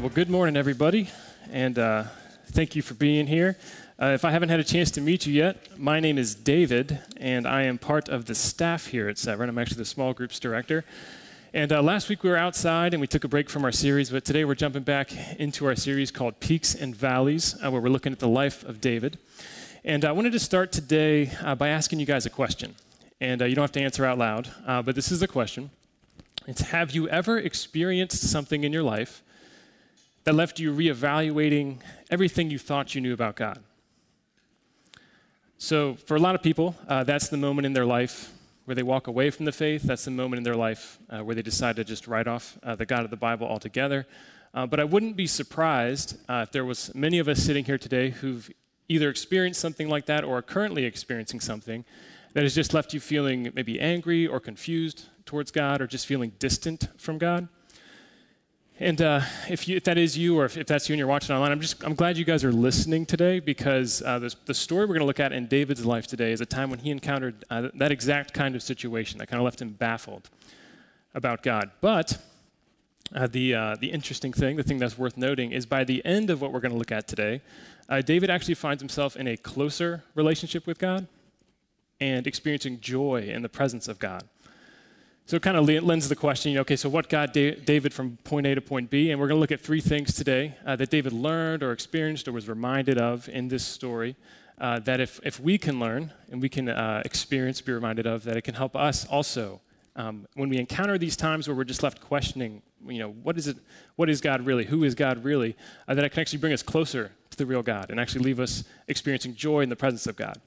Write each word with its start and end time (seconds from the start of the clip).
right. 0.00 0.06
Well, 0.06 0.14
good 0.14 0.30
morning, 0.30 0.56
everybody, 0.56 1.10
and 1.52 1.78
uh, 1.78 2.04
thank 2.46 2.74
you 2.74 2.80
for 2.80 2.94
being 2.94 3.26
here. 3.26 3.58
Uh, 4.00 4.06
if 4.06 4.24
I 4.24 4.30
haven't 4.30 4.48
had 4.48 4.58
a 4.58 4.64
chance 4.64 4.90
to 4.92 5.00
meet 5.00 5.26
you 5.26 5.34
yet, 5.34 5.78
my 5.78 6.00
name 6.00 6.16
is 6.16 6.34
David, 6.34 7.00
and 7.18 7.46
I 7.46 7.64
am 7.64 7.76
part 7.76 8.08
of 8.08 8.24
the 8.24 8.34
staff 8.34 8.86
here 8.86 9.10
at 9.10 9.18
Severn. 9.18 9.50
I'm 9.50 9.58
actually 9.58 9.76
the 9.76 9.84
small 9.84 10.14
groups 10.14 10.38
director. 10.38 10.86
And 11.52 11.70
uh, 11.70 11.82
last 11.82 12.08
week 12.08 12.22
we 12.22 12.30
were 12.30 12.38
outside 12.38 12.94
and 12.94 13.00
we 13.00 13.06
took 13.08 13.24
a 13.24 13.28
break 13.28 13.50
from 13.50 13.62
our 13.64 13.72
series, 13.72 14.08
but 14.08 14.24
today 14.24 14.44
we're 14.46 14.54
jumping 14.54 14.84
back 14.84 15.12
into 15.38 15.66
our 15.66 15.76
series 15.76 16.10
called 16.10 16.40
Peaks 16.40 16.74
and 16.74 16.96
Valleys, 16.96 17.54
uh, 17.62 17.70
where 17.70 17.82
we're 17.82 17.90
looking 17.90 18.12
at 18.12 18.20
the 18.20 18.28
life 18.28 18.64
of 18.64 18.80
David. 18.80 19.18
And 19.84 20.04
I 20.04 20.12
wanted 20.12 20.32
to 20.32 20.40
start 20.40 20.72
today 20.72 21.30
uh, 21.42 21.54
by 21.56 21.68
asking 21.68 22.00
you 22.00 22.06
guys 22.06 22.24
a 22.24 22.30
question. 22.30 22.74
And 23.20 23.42
uh, 23.42 23.44
you 23.44 23.54
don't 23.54 23.64
have 23.64 23.72
to 23.72 23.82
answer 23.82 24.06
out 24.06 24.16
loud, 24.16 24.48
but 24.66 24.94
this 24.94 25.12
is 25.12 25.20
the 25.20 25.28
question. 25.28 25.70
It's 26.46 26.62
Have 26.62 26.92
you 26.92 27.06
ever 27.10 27.38
experienced 27.38 28.22
something 28.22 28.64
in 28.64 28.72
your 28.72 28.82
life 28.82 29.22
that 30.24 30.34
left 30.34 30.58
you 30.58 30.72
reevaluating 30.72 31.78
everything 32.10 32.50
you 32.50 32.58
thought 32.58 32.94
you 32.94 33.00
knew 33.00 33.14
about 33.14 33.36
God. 33.36 33.62
So, 35.58 35.94
for 35.94 36.16
a 36.16 36.20
lot 36.20 36.34
of 36.34 36.42
people, 36.42 36.74
uh, 36.88 37.04
that's 37.04 37.28
the 37.28 37.36
moment 37.36 37.66
in 37.66 37.74
their 37.74 37.84
life 37.84 38.32
where 38.64 38.74
they 38.74 38.82
walk 38.82 39.08
away 39.08 39.30
from 39.30 39.44
the 39.44 39.52
faith. 39.52 39.82
That's 39.82 40.04
the 40.04 40.10
moment 40.10 40.38
in 40.38 40.44
their 40.44 40.56
life 40.56 40.98
uh, 41.10 41.20
where 41.20 41.34
they 41.34 41.42
decide 41.42 41.76
to 41.76 41.84
just 41.84 42.06
write 42.06 42.26
off 42.26 42.58
uh, 42.62 42.76
the 42.76 42.86
God 42.86 43.04
of 43.04 43.10
the 43.10 43.16
Bible 43.16 43.46
altogether. 43.46 44.06
Uh, 44.54 44.66
but 44.66 44.80
I 44.80 44.84
wouldn't 44.84 45.16
be 45.16 45.26
surprised 45.26 46.16
uh, 46.28 46.44
if 46.46 46.52
there 46.52 46.64
was 46.64 46.94
many 46.94 47.18
of 47.18 47.28
us 47.28 47.42
sitting 47.42 47.64
here 47.64 47.78
today 47.78 48.10
who've 48.10 48.50
either 48.88 49.08
experienced 49.08 49.60
something 49.60 49.88
like 49.88 50.06
that 50.06 50.24
or 50.24 50.38
are 50.38 50.42
currently 50.42 50.84
experiencing 50.84 51.40
something 51.40 51.84
that 52.32 52.42
has 52.42 52.54
just 52.54 52.74
left 52.74 52.94
you 52.94 53.00
feeling 53.00 53.50
maybe 53.54 53.80
angry 53.80 54.26
or 54.26 54.40
confused 54.40 55.06
towards 55.26 55.50
God 55.50 55.80
or 55.80 55.86
just 55.86 56.06
feeling 56.06 56.32
distant 56.38 56.88
from 56.96 57.18
God. 57.18 57.48
And 58.82 59.02
uh, 59.02 59.20
if, 59.50 59.68
you, 59.68 59.76
if, 59.76 59.84
that 59.84 59.98
is 59.98 60.16
you, 60.16 60.38
or 60.38 60.46
if, 60.46 60.56
if, 60.56 60.66
that's 60.66 60.88
you 60.88 60.94
and 60.94 60.98
you're 60.98 61.06
watching 61.06 61.34
online, 61.36 61.52
I'm 61.52 61.60
just 61.60 61.84
I'm 61.84 61.94
glad 61.94 62.16
you 62.16 62.24
guys 62.24 62.44
are 62.44 62.52
listening 62.52 63.04
today 63.04 63.38
because 63.38 64.00
uh, 64.00 64.18
the 64.46 64.54
story 64.54 64.86
we're 64.86 64.94
going 64.94 65.00
to 65.00 65.06
look 65.06 65.20
at 65.20 65.34
in 65.34 65.48
David's 65.48 65.84
life 65.84 66.06
today 66.06 66.32
is 66.32 66.40
a 66.40 66.46
time 66.46 66.70
when 66.70 66.78
he 66.78 66.90
encountered 66.90 67.44
uh, 67.50 67.68
that 67.74 67.92
exact 67.92 68.32
kind 68.32 68.56
of 68.56 68.62
situation 68.62 69.18
that 69.18 69.26
kind 69.28 69.38
of 69.38 69.44
left 69.44 69.60
him 69.60 69.68
baffled 69.68 70.30
about 71.14 71.42
God. 71.42 71.72
But 71.82 72.24
uh, 73.14 73.26
the 73.26 73.54
uh, 73.54 73.76
the 73.78 73.88
interesting 73.88 74.32
thing, 74.32 74.56
the 74.56 74.62
thing 74.62 74.78
that's 74.78 74.96
worth 74.96 75.18
noting, 75.18 75.52
is 75.52 75.66
by 75.66 75.84
the 75.84 76.02
end 76.06 76.30
of 76.30 76.40
what 76.40 76.50
we're 76.50 76.60
going 76.60 76.72
to 76.72 76.78
look 76.78 76.92
at 76.92 77.06
today, 77.06 77.42
uh, 77.90 78.00
David 78.00 78.30
actually 78.30 78.54
finds 78.54 78.80
himself 78.80 79.14
in 79.14 79.26
a 79.28 79.36
closer 79.36 80.04
relationship 80.14 80.66
with 80.66 80.78
God 80.78 81.06
and 82.00 82.26
experiencing 82.26 82.80
joy 82.80 83.28
in 83.30 83.42
the 83.42 83.48
presence 83.50 83.88
of 83.88 83.98
God. 83.98 84.26
So 85.30 85.36
it 85.36 85.42
kind 85.42 85.56
of 85.56 85.84
lends 85.84 86.08
the 86.08 86.16
question, 86.16 86.50
you 86.50 86.56
know, 86.56 86.62
okay, 86.62 86.74
so 86.74 86.88
what 86.88 87.08
got 87.08 87.32
David 87.32 87.94
from 87.94 88.18
point 88.24 88.48
A 88.48 88.56
to 88.56 88.60
point 88.60 88.90
B? 88.90 89.12
And 89.12 89.20
we're 89.20 89.28
going 89.28 89.36
to 89.36 89.40
look 89.40 89.52
at 89.52 89.60
three 89.60 89.80
things 89.80 90.12
today 90.12 90.56
uh, 90.66 90.74
that 90.74 90.90
David 90.90 91.12
learned 91.12 91.62
or 91.62 91.70
experienced 91.70 92.26
or 92.26 92.32
was 92.32 92.48
reminded 92.48 92.98
of 92.98 93.28
in 93.28 93.46
this 93.46 93.64
story. 93.64 94.16
Uh, 94.58 94.80
that 94.80 94.98
if, 94.98 95.20
if 95.22 95.38
we 95.38 95.56
can 95.56 95.78
learn 95.78 96.12
and 96.32 96.42
we 96.42 96.48
can 96.48 96.68
uh, 96.68 97.02
experience, 97.04 97.60
be 97.60 97.70
reminded 97.70 98.08
of, 98.08 98.24
that 98.24 98.36
it 98.36 98.42
can 98.42 98.54
help 98.54 98.74
us 98.74 99.06
also 99.06 99.60
um, 99.94 100.26
when 100.34 100.48
we 100.48 100.58
encounter 100.58 100.98
these 100.98 101.14
times 101.14 101.46
where 101.46 101.56
we're 101.56 101.62
just 101.62 101.84
left 101.84 102.00
questioning, 102.00 102.60
you 102.88 102.98
know, 102.98 103.12
what 103.12 103.38
is 103.38 103.46
it? 103.46 103.56
What 103.94 104.10
is 104.10 104.20
God 104.20 104.44
really? 104.44 104.64
Who 104.64 104.82
is 104.82 104.96
God 104.96 105.22
really? 105.22 105.54
Uh, 105.86 105.94
that 105.94 106.04
it 106.04 106.08
can 106.08 106.22
actually 106.22 106.40
bring 106.40 106.54
us 106.54 106.64
closer 106.64 107.12
to 107.30 107.36
the 107.36 107.46
real 107.46 107.62
God 107.62 107.90
and 107.90 108.00
actually 108.00 108.24
leave 108.24 108.40
us 108.40 108.64
experiencing 108.88 109.36
joy 109.36 109.60
in 109.60 109.68
the 109.68 109.76
presence 109.76 110.08
of 110.08 110.16
God. 110.16 110.40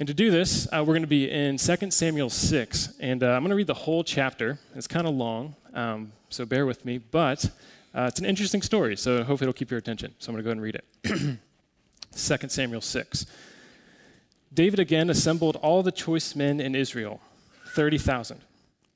And 0.00 0.08
to 0.08 0.14
do 0.14 0.32
this, 0.32 0.66
uh, 0.72 0.78
we're 0.80 0.94
going 0.94 1.02
to 1.02 1.06
be 1.06 1.30
in 1.30 1.56
2 1.56 1.90
Samuel 1.90 2.28
6. 2.28 2.94
And 2.98 3.22
uh, 3.22 3.28
I'm 3.28 3.42
going 3.42 3.50
to 3.50 3.56
read 3.56 3.68
the 3.68 3.74
whole 3.74 4.02
chapter. 4.02 4.58
It's 4.74 4.88
kind 4.88 5.06
of 5.06 5.14
long, 5.14 5.54
um, 5.72 6.12
so 6.30 6.44
bear 6.44 6.66
with 6.66 6.84
me. 6.84 6.98
But 6.98 7.44
uh, 7.94 8.06
it's 8.08 8.18
an 8.18 8.26
interesting 8.26 8.60
story, 8.60 8.96
so 8.96 9.18
hopefully 9.18 9.48
it'll 9.48 9.52
keep 9.52 9.70
your 9.70 9.78
attention. 9.78 10.12
So 10.18 10.30
I'm 10.32 10.34
going 10.34 10.44
to 10.44 10.44
go 10.44 10.50
ahead 10.50 10.82
and 11.04 11.12
read 11.12 11.30
it. 11.30 11.38
2 12.42 12.48
Samuel 12.48 12.80
6. 12.80 13.26
David 14.52 14.80
again 14.80 15.10
assembled 15.10 15.56
all 15.56 15.84
the 15.84 15.92
choice 15.92 16.34
men 16.34 16.60
in 16.60 16.74
Israel, 16.74 17.20
30,000. 17.68 18.40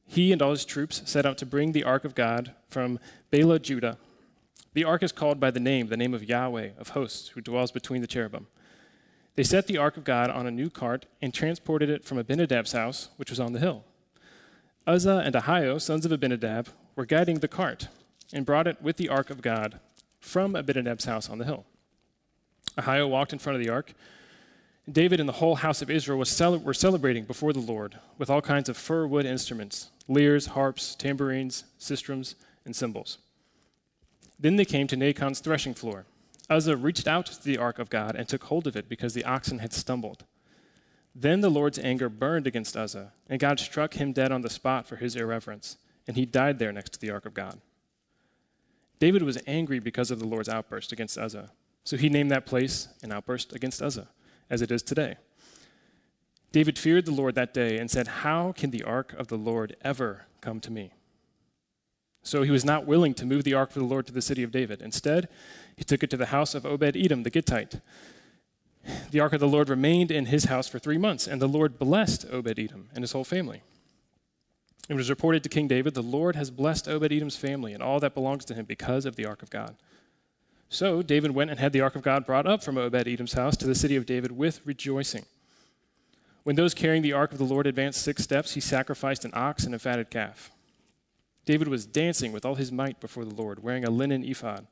He 0.09 0.33
and 0.33 0.43
all 0.43 0.51
his 0.51 0.65
troops 0.65 1.03
set 1.05 1.25
out 1.25 1.39
to 1.39 1.47
bring 1.47 1.73
the 1.73 1.85
ark 1.85 2.05
of 2.05 2.17
God 2.17 2.55
from 2.69 2.99
Baalah, 3.31 3.63
Judah. 3.63 3.99
The 4.75 4.85
ark 4.85 5.05
is 5.05 5.13
called 5.13 5.39
by 5.39 5.53
the 5.53 5.61
name, 5.61 5.89
the 5.89 5.97
name 5.97 6.15
of 6.15 6.25
Yahweh 6.25 6.71
of 6.79 6.91
hosts, 6.91 7.29
who 7.29 7.41
dwells 7.41 7.71
between 7.71 8.01
the 8.01 8.07
cherubim. 8.07 8.49
They 9.39 9.45
set 9.45 9.69
the 9.69 9.79
ark 9.79 9.97
of 9.97 10.03
God 10.03 10.31
on 10.31 10.49
a 10.49 10.51
new 10.51 10.69
cart 10.69 11.07
and 11.23 11.33
transported 11.33 11.89
it 11.89 12.05
from 12.05 12.19
Abinadab's 12.19 12.73
house, 12.73 13.11
which 13.19 13.31
was 13.31 13.39
on 13.39 13.53
the 13.53 13.61
hill. 13.61 13.85
Uzzah 14.85 15.23
and 15.25 15.33
Ahio, 15.33 15.81
sons 15.81 16.05
of 16.05 16.11
Abinadab, 16.11 16.71
were 16.97 17.07
guiding 17.07 17.39
the 17.39 17.47
cart 17.47 17.87
and 18.33 18.45
brought 18.45 18.67
it 18.67 18.83
with 18.83 18.97
the 18.97 19.09
ark 19.09 19.31
of 19.31 19.41
God 19.41 19.79
from 20.19 20.57
Abinadab's 20.57 21.05
house 21.05 21.31
on 21.31 21.39
the 21.39 21.45
hill. 21.45 21.65
Ahio 22.77 23.09
walked 23.09 23.33
in 23.33 23.39
front 23.39 23.57
of 23.57 23.65
the 23.65 23.71
ark. 23.71 23.95
David 24.91 25.21
and 25.21 25.29
the 25.29 25.35
whole 25.35 25.55
house 25.55 25.83
of 25.83 25.89
Israel 25.89 26.25
cele- 26.25 26.59
were 26.59 26.75
celebrating 26.75 27.23
before 27.23 27.53
the 27.53 27.61
Lord 27.61 27.97
with 28.19 28.29
all 28.29 28.43
kinds 28.43 28.69
of 28.69 28.77
fir 28.77 29.07
wood 29.07 29.25
instruments 29.25 29.91
lyres, 30.09 30.47
harps, 30.47 30.97
tambourines, 30.97 31.63
sistrums, 31.79 32.35
and 32.65 32.75
cymbals. 32.75 33.19
Then 34.37 34.57
they 34.57 34.65
came 34.65 34.89
to 34.89 34.97
Nacon's 34.97 35.39
threshing 35.39 35.75
floor 35.75 36.07
Uzzah 36.51 36.77
reached 36.77 37.07
out 37.07 37.27
to 37.27 37.45
the 37.45 37.59
ark 37.59 37.79
of 37.79 37.91
God 37.91 38.17
and 38.17 38.29
took 38.29 38.45
hold 38.45 38.67
of 38.67 38.77
it 38.77 38.89
because 38.89 39.15
the 39.15 39.25
oxen 39.25 39.59
had 39.59 39.73
stumbled. 39.73 40.25
Then 41.15 41.41
the 41.41 41.51
Lord's 41.51 41.79
anger 41.79 42.09
burned 42.09 42.47
against 42.47 42.77
Uzzah, 42.77 43.13
and 43.29 43.41
God 43.41 43.59
struck 43.59 43.95
him 43.95 44.13
dead 44.13 44.33
on 44.33 44.43
the 44.43 44.51
spot 44.51 44.87
for 44.87 44.97
his 44.97 45.17
irreverence, 45.17 45.77
and 46.07 46.17
he 46.17 46.25
died 46.25 46.59
there 46.59 46.73
next 46.73 46.95
to 46.95 47.01
the 47.01 47.11
ark 47.11 47.27
of 47.27 47.35
God. 47.35 47.61
David 48.99 49.23
was 49.23 49.39
angry 49.47 49.79
because 49.79 50.11
of 50.11 50.19
the 50.19 50.27
Lord's 50.27 50.49
outburst 50.49 50.93
against 50.93 51.19
Uzzah, 51.19 51.51
so 51.85 51.97
he 51.97 52.09
named 52.09 52.31
that 52.31 52.47
place 52.47 52.89
an 53.03 53.13
outburst 53.13 53.53
against 53.53 53.83
Uzzah, 53.83 54.09
as 54.49 54.63
it 54.63 54.71
is 54.71 54.83
today. 54.83 55.17
David 56.51 56.79
feared 56.79 57.05
the 57.05 57.13
Lord 57.13 57.35
that 57.35 57.53
day 57.53 57.79
and 57.79 57.91
said, 57.91 58.09
How 58.09 58.53
can 58.53 58.71
the 58.71 58.83
ark 58.83 59.13
of 59.13 59.29
the 59.29 59.37
Lord 59.37 59.77
ever 59.83 60.27
come 60.41 60.61
to 60.61 60.71
me? 60.71 60.93
So 62.29 62.43
he 62.43 62.51
was 62.51 62.63
not 62.63 62.85
willing 62.85 63.15
to 63.15 63.25
move 63.25 63.45
the 63.45 63.55
ark 63.55 63.71
of 63.71 63.77
the 63.77 63.85
Lord 63.85 64.07
to 64.07 64.13
the 64.13 64.21
city 64.21 64.43
of 64.43 64.51
David. 64.51 64.83
Instead, 64.83 65.31
he 65.75 65.83
took 65.83 66.03
it 66.03 66.11
to 66.11 66.17
the 66.19 66.27
house 66.27 66.55
of 66.55 66.67
Obed 66.67 66.95
Edom 66.95 67.23
the 67.23 67.31
Gittite. 67.31 67.81
The 69.11 69.19
ark 69.19 69.33
of 69.33 69.41
the 69.41 69.49
Lord 69.49 69.71
remained 69.71 70.11
in 70.11 70.27
his 70.27 70.45
house 70.45 70.69
for 70.69 70.79
three 70.79 70.99
months, 70.99 71.27
and 71.27 71.41
the 71.41 71.49
Lord 71.49 71.79
blessed 71.79 72.27
Obed 72.31 72.59
Edom 72.59 72.91
and 72.95 73.03
his 73.03 73.13
whole 73.13 73.25
family. 73.25 73.63
It 74.91 74.95
was 74.95 75.09
reported 75.09 75.43
to 75.43 75.49
King 75.49 75.69
David, 75.69 75.95
The 75.95 76.03
Lord 76.03 76.37
has 76.37 76.51
blessed 76.51 76.87
Obed 76.87 77.11
Edom's 77.11 77.37
family 77.37 77.73
and 77.73 77.83
all 77.83 77.99
that 78.01 78.13
belongs 78.13 78.45
to 78.45 78.55
him 78.55 78.67
because 78.67 79.07
of 79.07 79.17
the 79.17 79.25
ark 79.25 79.43
of 79.43 79.49
God. 79.49 79.77
So 80.69 81.01
David 81.01 81.31
went 81.31 81.51
and 81.51 81.59
had 81.59 81.73
the 81.73 81.81
ark 81.81 81.97
of 81.97 82.03
God 82.03 82.27
brought 82.27 82.47
up 82.47 82.63
from 82.63 82.77
Obed 82.77 83.09
Edom's 83.09 83.33
house 83.33 83.57
to 83.57 83.67
the 83.67 83.75
city 83.75 83.97
of 83.97 84.05
David 84.05 84.33
with 84.33 84.61
rejoicing. 84.67 85.25
When 86.43 86.57
those 86.57 86.75
carrying 86.75 87.01
the 87.01 87.15
ark 87.15 87.33
of 87.33 87.39
the 87.39 87.45
Lord 87.45 87.67
advanced 87.67 88.03
six 88.03 88.23
steps, 88.23 88.53
he 88.53 88.61
sacrificed 88.61 89.25
an 89.25 89.33
ox 89.33 89.65
and 89.65 89.75
a 89.75 89.79
fatted 89.79 90.11
calf. 90.11 90.51
David 91.49 91.69
was 91.69 91.87
dancing 91.87 92.31
with 92.33 92.45
all 92.45 92.57
his 92.57 92.71
might 92.71 93.01
before 93.01 93.25
the 93.25 93.35
Lord, 93.35 93.63
wearing 93.63 93.83
a 93.83 93.91
linen 93.91 94.23
ephod. 94.23 94.67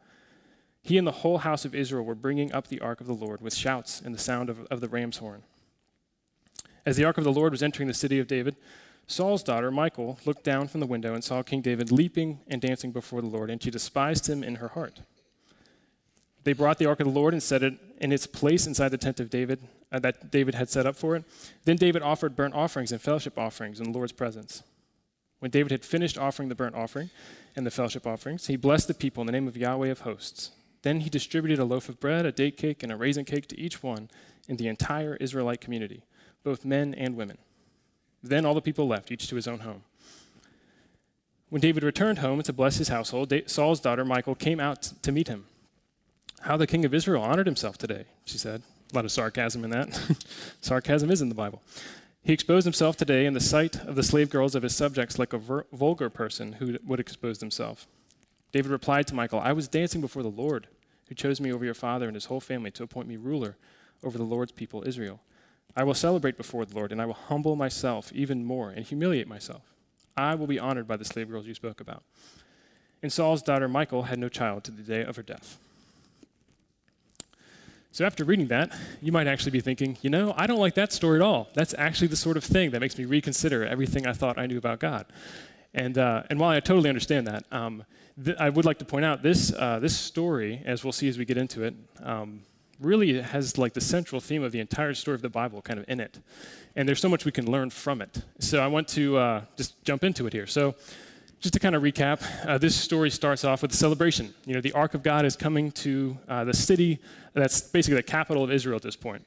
He 0.82 0.98
and 0.98 1.06
the 1.06 1.22
whole 1.22 1.38
house 1.38 1.64
of 1.64 1.74
Israel 1.74 2.04
were 2.04 2.14
bringing 2.14 2.52
up 2.52 2.68
the 2.68 2.82
ark 2.82 3.00
of 3.00 3.06
the 3.06 3.14
Lord 3.14 3.40
with 3.40 3.54
shouts 3.54 4.02
and 4.02 4.14
the 4.14 4.18
sound 4.18 4.50
of, 4.50 4.66
of 4.66 4.82
the 4.82 4.88
ram's 4.88 5.16
horn. 5.16 5.42
As 6.84 6.98
the 6.98 7.04
ark 7.04 7.16
of 7.16 7.24
the 7.24 7.32
Lord 7.32 7.52
was 7.52 7.62
entering 7.62 7.88
the 7.88 7.94
city 7.94 8.18
of 8.18 8.26
David, 8.26 8.56
Saul's 9.06 9.42
daughter, 9.42 9.70
Michal, 9.70 10.18
looked 10.26 10.44
down 10.44 10.68
from 10.68 10.80
the 10.80 10.86
window 10.86 11.14
and 11.14 11.24
saw 11.24 11.42
King 11.42 11.62
David 11.62 11.90
leaping 11.90 12.40
and 12.46 12.60
dancing 12.60 12.92
before 12.92 13.22
the 13.22 13.26
Lord, 13.26 13.48
and 13.48 13.62
she 13.62 13.70
despised 13.70 14.28
him 14.28 14.44
in 14.44 14.56
her 14.56 14.68
heart. 14.68 15.00
They 16.44 16.52
brought 16.52 16.76
the 16.76 16.84
ark 16.84 17.00
of 17.00 17.06
the 17.06 17.18
Lord 17.18 17.32
and 17.32 17.42
set 17.42 17.62
it 17.62 17.72
in 18.02 18.12
its 18.12 18.26
place 18.26 18.66
inside 18.66 18.90
the 18.90 18.98
tent 18.98 19.18
of 19.18 19.30
David 19.30 19.60
uh, 19.90 19.98
that 20.00 20.30
David 20.30 20.54
had 20.54 20.68
set 20.68 20.84
up 20.84 20.94
for 20.94 21.16
it. 21.16 21.24
Then 21.64 21.76
David 21.76 22.02
offered 22.02 22.36
burnt 22.36 22.52
offerings 22.52 22.92
and 22.92 23.00
fellowship 23.00 23.38
offerings 23.38 23.80
in 23.80 23.92
the 23.92 23.98
Lord's 23.98 24.12
presence. 24.12 24.62
When 25.46 25.52
David 25.52 25.70
had 25.70 25.84
finished 25.84 26.18
offering 26.18 26.48
the 26.48 26.56
burnt 26.56 26.74
offering 26.74 27.08
and 27.54 27.64
the 27.64 27.70
fellowship 27.70 28.04
offerings, 28.04 28.48
he 28.48 28.56
blessed 28.56 28.88
the 28.88 28.94
people 28.94 29.20
in 29.20 29.26
the 29.26 29.32
name 29.32 29.46
of 29.46 29.56
Yahweh 29.56 29.90
of 29.90 30.00
hosts. 30.00 30.50
Then 30.82 31.02
he 31.02 31.08
distributed 31.08 31.60
a 31.60 31.64
loaf 31.64 31.88
of 31.88 32.00
bread, 32.00 32.26
a 32.26 32.32
date 32.32 32.56
cake, 32.56 32.82
and 32.82 32.90
a 32.90 32.96
raisin 32.96 33.24
cake 33.24 33.46
to 33.46 33.60
each 33.60 33.80
one 33.80 34.10
in 34.48 34.56
the 34.56 34.66
entire 34.66 35.14
Israelite 35.20 35.60
community, 35.60 36.02
both 36.42 36.64
men 36.64 36.94
and 36.94 37.14
women. 37.14 37.38
Then 38.24 38.44
all 38.44 38.54
the 38.54 38.60
people 38.60 38.88
left, 38.88 39.12
each 39.12 39.28
to 39.28 39.36
his 39.36 39.46
own 39.46 39.60
home. 39.60 39.84
When 41.48 41.60
David 41.60 41.84
returned 41.84 42.18
home 42.18 42.42
to 42.42 42.52
bless 42.52 42.78
his 42.78 42.88
household, 42.88 43.32
Saul's 43.46 43.78
daughter 43.78 44.04
Michal 44.04 44.34
came 44.34 44.58
out 44.58 44.82
to 45.00 45.12
meet 45.12 45.28
him. 45.28 45.44
How 46.40 46.56
the 46.56 46.66
king 46.66 46.84
of 46.84 46.92
Israel 46.92 47.22
honored 47.22 47.46
himself 47.46 47.78
today, 47.78 48.06
she 48.24 48.36
said. 48.36 48.62
A 48.92 48.96
lot 48.96 49.04
of 49.04 49.12
sarcasm 49.12 49.62
in 49.62 49.70
that. 49.70 49.94
sarcasm 50.60 51.12
is 51.12 51.22
in 51.22 51.28
the 51.28 51.36
Bible. 51.36 51.62
He 52.26 52.32
exposed 52.32 52.64
himself 52.64 52.96
today 52.96 53.24
in 53.24 53.34
the 53.34 53.40
sight 53.40 53.76
of 53.84 53.94
the 53.94 54.02
slave 54.02 54.30
girls 54.30 54.56
of 54.56 54.64
his 54.64 54.74
subjects 54.74 55.16
like 55.16 55.32
a 55.32 55.38
ver- 55.38 55.64
vulgar 55.72 56.10
person 56.10 56.54
who 56.54 56.76
would 56.84 56.98
expose 56.98 57.38
himself. 57.38 57.86
David 58.50 58.72
replied 58.72 59.06
to 59.06 59.14
Michal, 59.14 59.38
I 59.38 59.52
was 59.52 59.68
dancing 59.68 60.00
before 60.00 60.24
the 60.24 60.28
Lord, 60.28 60.66
who 61.08 61.14
chose 61.14 61.40
me 61.40 61.52
over 61.52 61.64
your 61.64 61.72
father 61.72 62.06
and 62.06 62.16
his 62.16 62.24
whole 62.24 62.40
family 62.40 62.72
to 62.72 62.82
appoint 62.82 63.06
me 63.06 63.16
ruler 63.16 63.56
over 64.02 64.18
the 64.18 64.24
Lord's 64.24 64.50
people, 64.50 64.82
Israel. 64.84 65.20
I 65.76 65.84
will 65.84 65.94
celebrate 65.94 66.36
before 66.36 66.64
the 66.64 66.74
Lord, 66.74 66.90
and 66.90 67.00
I 67.00 67.06
will 67.06 67.14
humble 67.14 67.54
myself 67.54 68.10
even 68.12 68.44
more 68.44 68.70
and 68.70 68.84
humiliate 68.84 69.28
myself. 69.28 69.62
I 70.16 70.34
will 70.34 70.48
be 70.48 70.58
honored 70.58 70.88
by 70.88 70.96
the 70.96 71.04
slave 71.04 71.30
girls 71.30 71.46
you 71.46 71.54
spoke 71.54 71.80
about. 71.80 72.02
and 73.04 73.12
Saul's 73.12 73.40
daughter 73.40 73.68
Michal 73.68 74.02
had 74.02 74.18
no 74.18 74.28
child 74.28 74.64
to 74.64 74.72
the 74.72 74.82
day 74.82 75.04
of 75.04 75.14
her 75.14 75.22
death. 75.22 75.58
So, 77.96 78.04
after 78.04 78.24
reading 78.24 78.48
that, 78.48 78.78
you 79.00 79.10
might 79.10 79.26
actually 79.26 79.52
be 79.52 79.62
thinking, 79.62 79.96
you 80.02 80.10
know, 80.10 80.34
I 80.36 80.46
don't 80.46 80.58
like 80.58 80.74
that 80.74 80.92
story 80.92 81.18
at 81.18 81.22
all. 81.22 81.48
That's 81.54 81.74
actually 81.78 82.08
the 82.08 82.16
sort 82.16 82.36
of 82.36 82.44
thing 82.44 82.72
that 82.72 82.80
makes 82.80 82.98
me 82.98 83.06
reconsider 83.06 83.64
everything 83.64 84.06
I 84.06 84.12
thought 84.12 84.36
I 84.36 84.44
knew 84.44 84.58
about 84.58 84.80
God. 84.80 85.06
And, 85.72 85.96
uh, 85.96 86.24
and 86.28 86.38
while 86.38 86.50
I 86.50 86.60
totally 86.60 86.90
understand 86.90 87.26
that, 87.26 87.46
um, 87.50 87.84
th- 88.22 88.36
I 88.38 88.50
would 88.50 88.66
like 88.66 88.80
to 88.80 88.84
point 88.84 89.06
out 89.06 89.22
this, 89.22 89.50
uh, 89.50 89.78
this 89.78 89.96
story, 89.96 90.60
as 90.66 90.84
we'll 90.84 90.92
see 90.92 91.08
as 91.08 91.16
we 91.16 91.24
get 91.24 91.38
into 91.38 91.62
it, 91.62 91.74
um, 92.02 92.42
really 92.80 93.18
has 93.22 93.56
like 93.56 93.72
the 93.72 93.80
central 93.80 94.20
theme 94.20 94.42
of 94.42 94.52
the 94.52 94.60
entire 94.60 94.92
story 94.92 95.14
of 95.14 95.22
the 95.22 95.30
Bible 95.30 95.62
kind 95.62 95.78
of 95.78 95.86
in 95.88 95.98
it. 95.98 96.18
And 96.74 96.86
there's 96.86 97.00
so 97.00 97.08
much 97.08 97.24
we 97.24 97.32
can 97.32 97.50
learn 97.50 97.70
from 97.70 98.02
it. 98.02 98.20
So 98.40 98.62
I 98.62 98.66
want 98.66 98.88
to 98.88 99.16
uh, 99.16 99.40
just 99.56 99.82
jump 99.84 100.04
into 100.04 100.26
it 100.26 100.34
here. 100.34 100.46
So 100.46 100.74
just 101.46 101.54
to 101.54 101.60
kind 101.60 101.76
of 101.76 101.82
recap, 101.84 102.20
uh, 102.44 102.58
this 102.58 102.74
story 102.74 103.08
starts 103.08 103.44
off 103.44 103.62
with 103.62 103.70
a 103.70 103.76
celebration. 103.76 104.34
You 104.46 104.54
know, 104.54 104.60
the 104.60 104.72
Ark 104.72 104.94
of 104.94 105.04
God 105.04 105.24
is 105.24 105.36
coming 105.36 105.70
to 105.72 106.18
uh, 106.28 106.42
the 106.42 106.52
city 106.52 106.98
that's 107.34 107.60
basically 107.60 107.94
the 107.94 108.02
capital 108.02 108.42
of 108.42 108.50
Israel 108.50 108.74
at 108.74 108.82
this 108.82 108.96
point. 108.96 109.24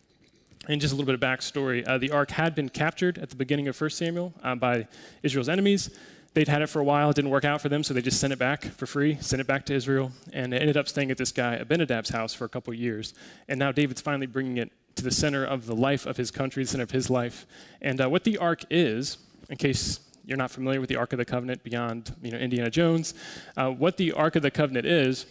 And 0.68 0.82
just 0.82 0.92
a 0.92 0.98
little 0.98 1.06
bit 1.06 1.16
of 1.16 1.22
backstory 1.22 1.88
uh, 1.88 1.98
the 1.98 2.12
Ark 2.12 2.32
had 2.32 2.56
been 2.56 2.68
captured 2.68 3.20
at 3.20 3.30
the 3.30 3.38
beginning 3.38 3.70
of 3.70 3.80
1 3.80 3.90
Samuel 3.92 4.34
uh, 4.44 4.56
by 4.56 4.86
Israel's 5.24 5.48
enemies. 5.48 5.98
They'd 6.34 6.50
had 6.50 6.62
it 6.62 6.68
for 6.68 6.82
a 6.82 6.84
while, 6.84 7.10
it 7.10 7.16
didn't 7.16 7.32
work 7.32 7.46
out 7.46 7.62
for 7.62 7.70
them, 7.70 7.86
so 7.86 7.94
they 7.94 8.02
just 8.02 8.20
sent 8.20 8.34
it 8.34 8.40
back 8.40 8.66
for 8.66 8.86
free, 8.86 9.18
sent 9.22 9.40
it 9.40 9.48
back 9.48 9.66
to 9.68 9.74
Israel, 9.74 10.12
and 10.34 10.54
it 10.54 10.58
ended 10.58 10.76
up 10.76 10.90
staying 10.90 11.12
at 11.12 11.18
this 11.18 11.32
guy 11.32 11.58
Abinadab's 11.58 12.10
house 12.10 12.34
for 12.34 12.44
a 12.44 12.50
couple 12.50 12.74
years. 12.74 13.14
And 13.48 13.58
now 13.58 13.72
David's 13.72 14.02
finally 14.02 14.28
bringing 14.28 14.58
it 14.58 14.74
to 14.96 15.06
the 15.06 15.12
center 15.12 15.46
of 15.46 15.68
the 15.68 15.76
life 15.76 16.06
of 16.06 16.18
his 16.18 16.32
country, 16.32 16.66
the 16.66 16.70
center 16.70 16.84
of 16.84 16.92
his 16.92 17.10
life. 17.10 17.48
And 17.82 18.02
uh, 18.02 18.10
what 18.10 18.26
the 18.26 18.38
Ark 18.40 18.66
is, 18.70 19.20
in 19.50 19.56
case 19.56 20.02
you're 20.30 20.38
not 20.38 20.52
familiar 20.52 20.80
with 20.80 20.90
the 20.90 20.96
Ark 20.96 21.12
of 21.12 21.18
the 21.18 21.26
Covenant 21.26 21.64
beyond 21.64 22.16
you 22.22 22.32
know, 22.32 22.38
Indiana 22.38 22.70
Jones, 22.70 23.16
uh, 23.58 23.70
what 23.70 23.98
the 23.98 24.12
Ark 24.14 24.36
of 24.36 24.44
the 24.44 24.52
Covenant 24.52 24.86
is, 24.86 25.26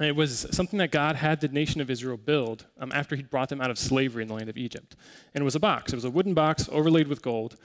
it 0.00 0.16
was 0.16 0.46
something 0.52 0.78
that 0.78 0.90
God 0.90 1.16
had 1.16 1.40
the 1.40 1.48
nation 1.48 1.80
of 1.80 1.90
Israel 1.90 2.16
build 2.16 2.66
um, 2.78 2.92
after 2.92 3.14
He'd 3.14 3.28
brought 3.28 3.48
them 3.48 3.60
out 3.60 3.70
of 3.70 3.78
slavery 3.78 4.22
in 4.22 4.28
the 4.28 4.34
land 4.34 4.48
of 4.48 4.56
Egypt. 4.56 4.96
And 5.34 5.42
it 5.42 5.44
was 5.44 5.54
a 5.54 5.60
box. 5.60 5.92
It 5.92 5.96
was 5.96 6.04
a 6.04 6.10
wooden 6.10 6.34
box 6.34 6.68
overlaid 6.72 7.08
with 7.08 7.20
gold. 7.20 7.56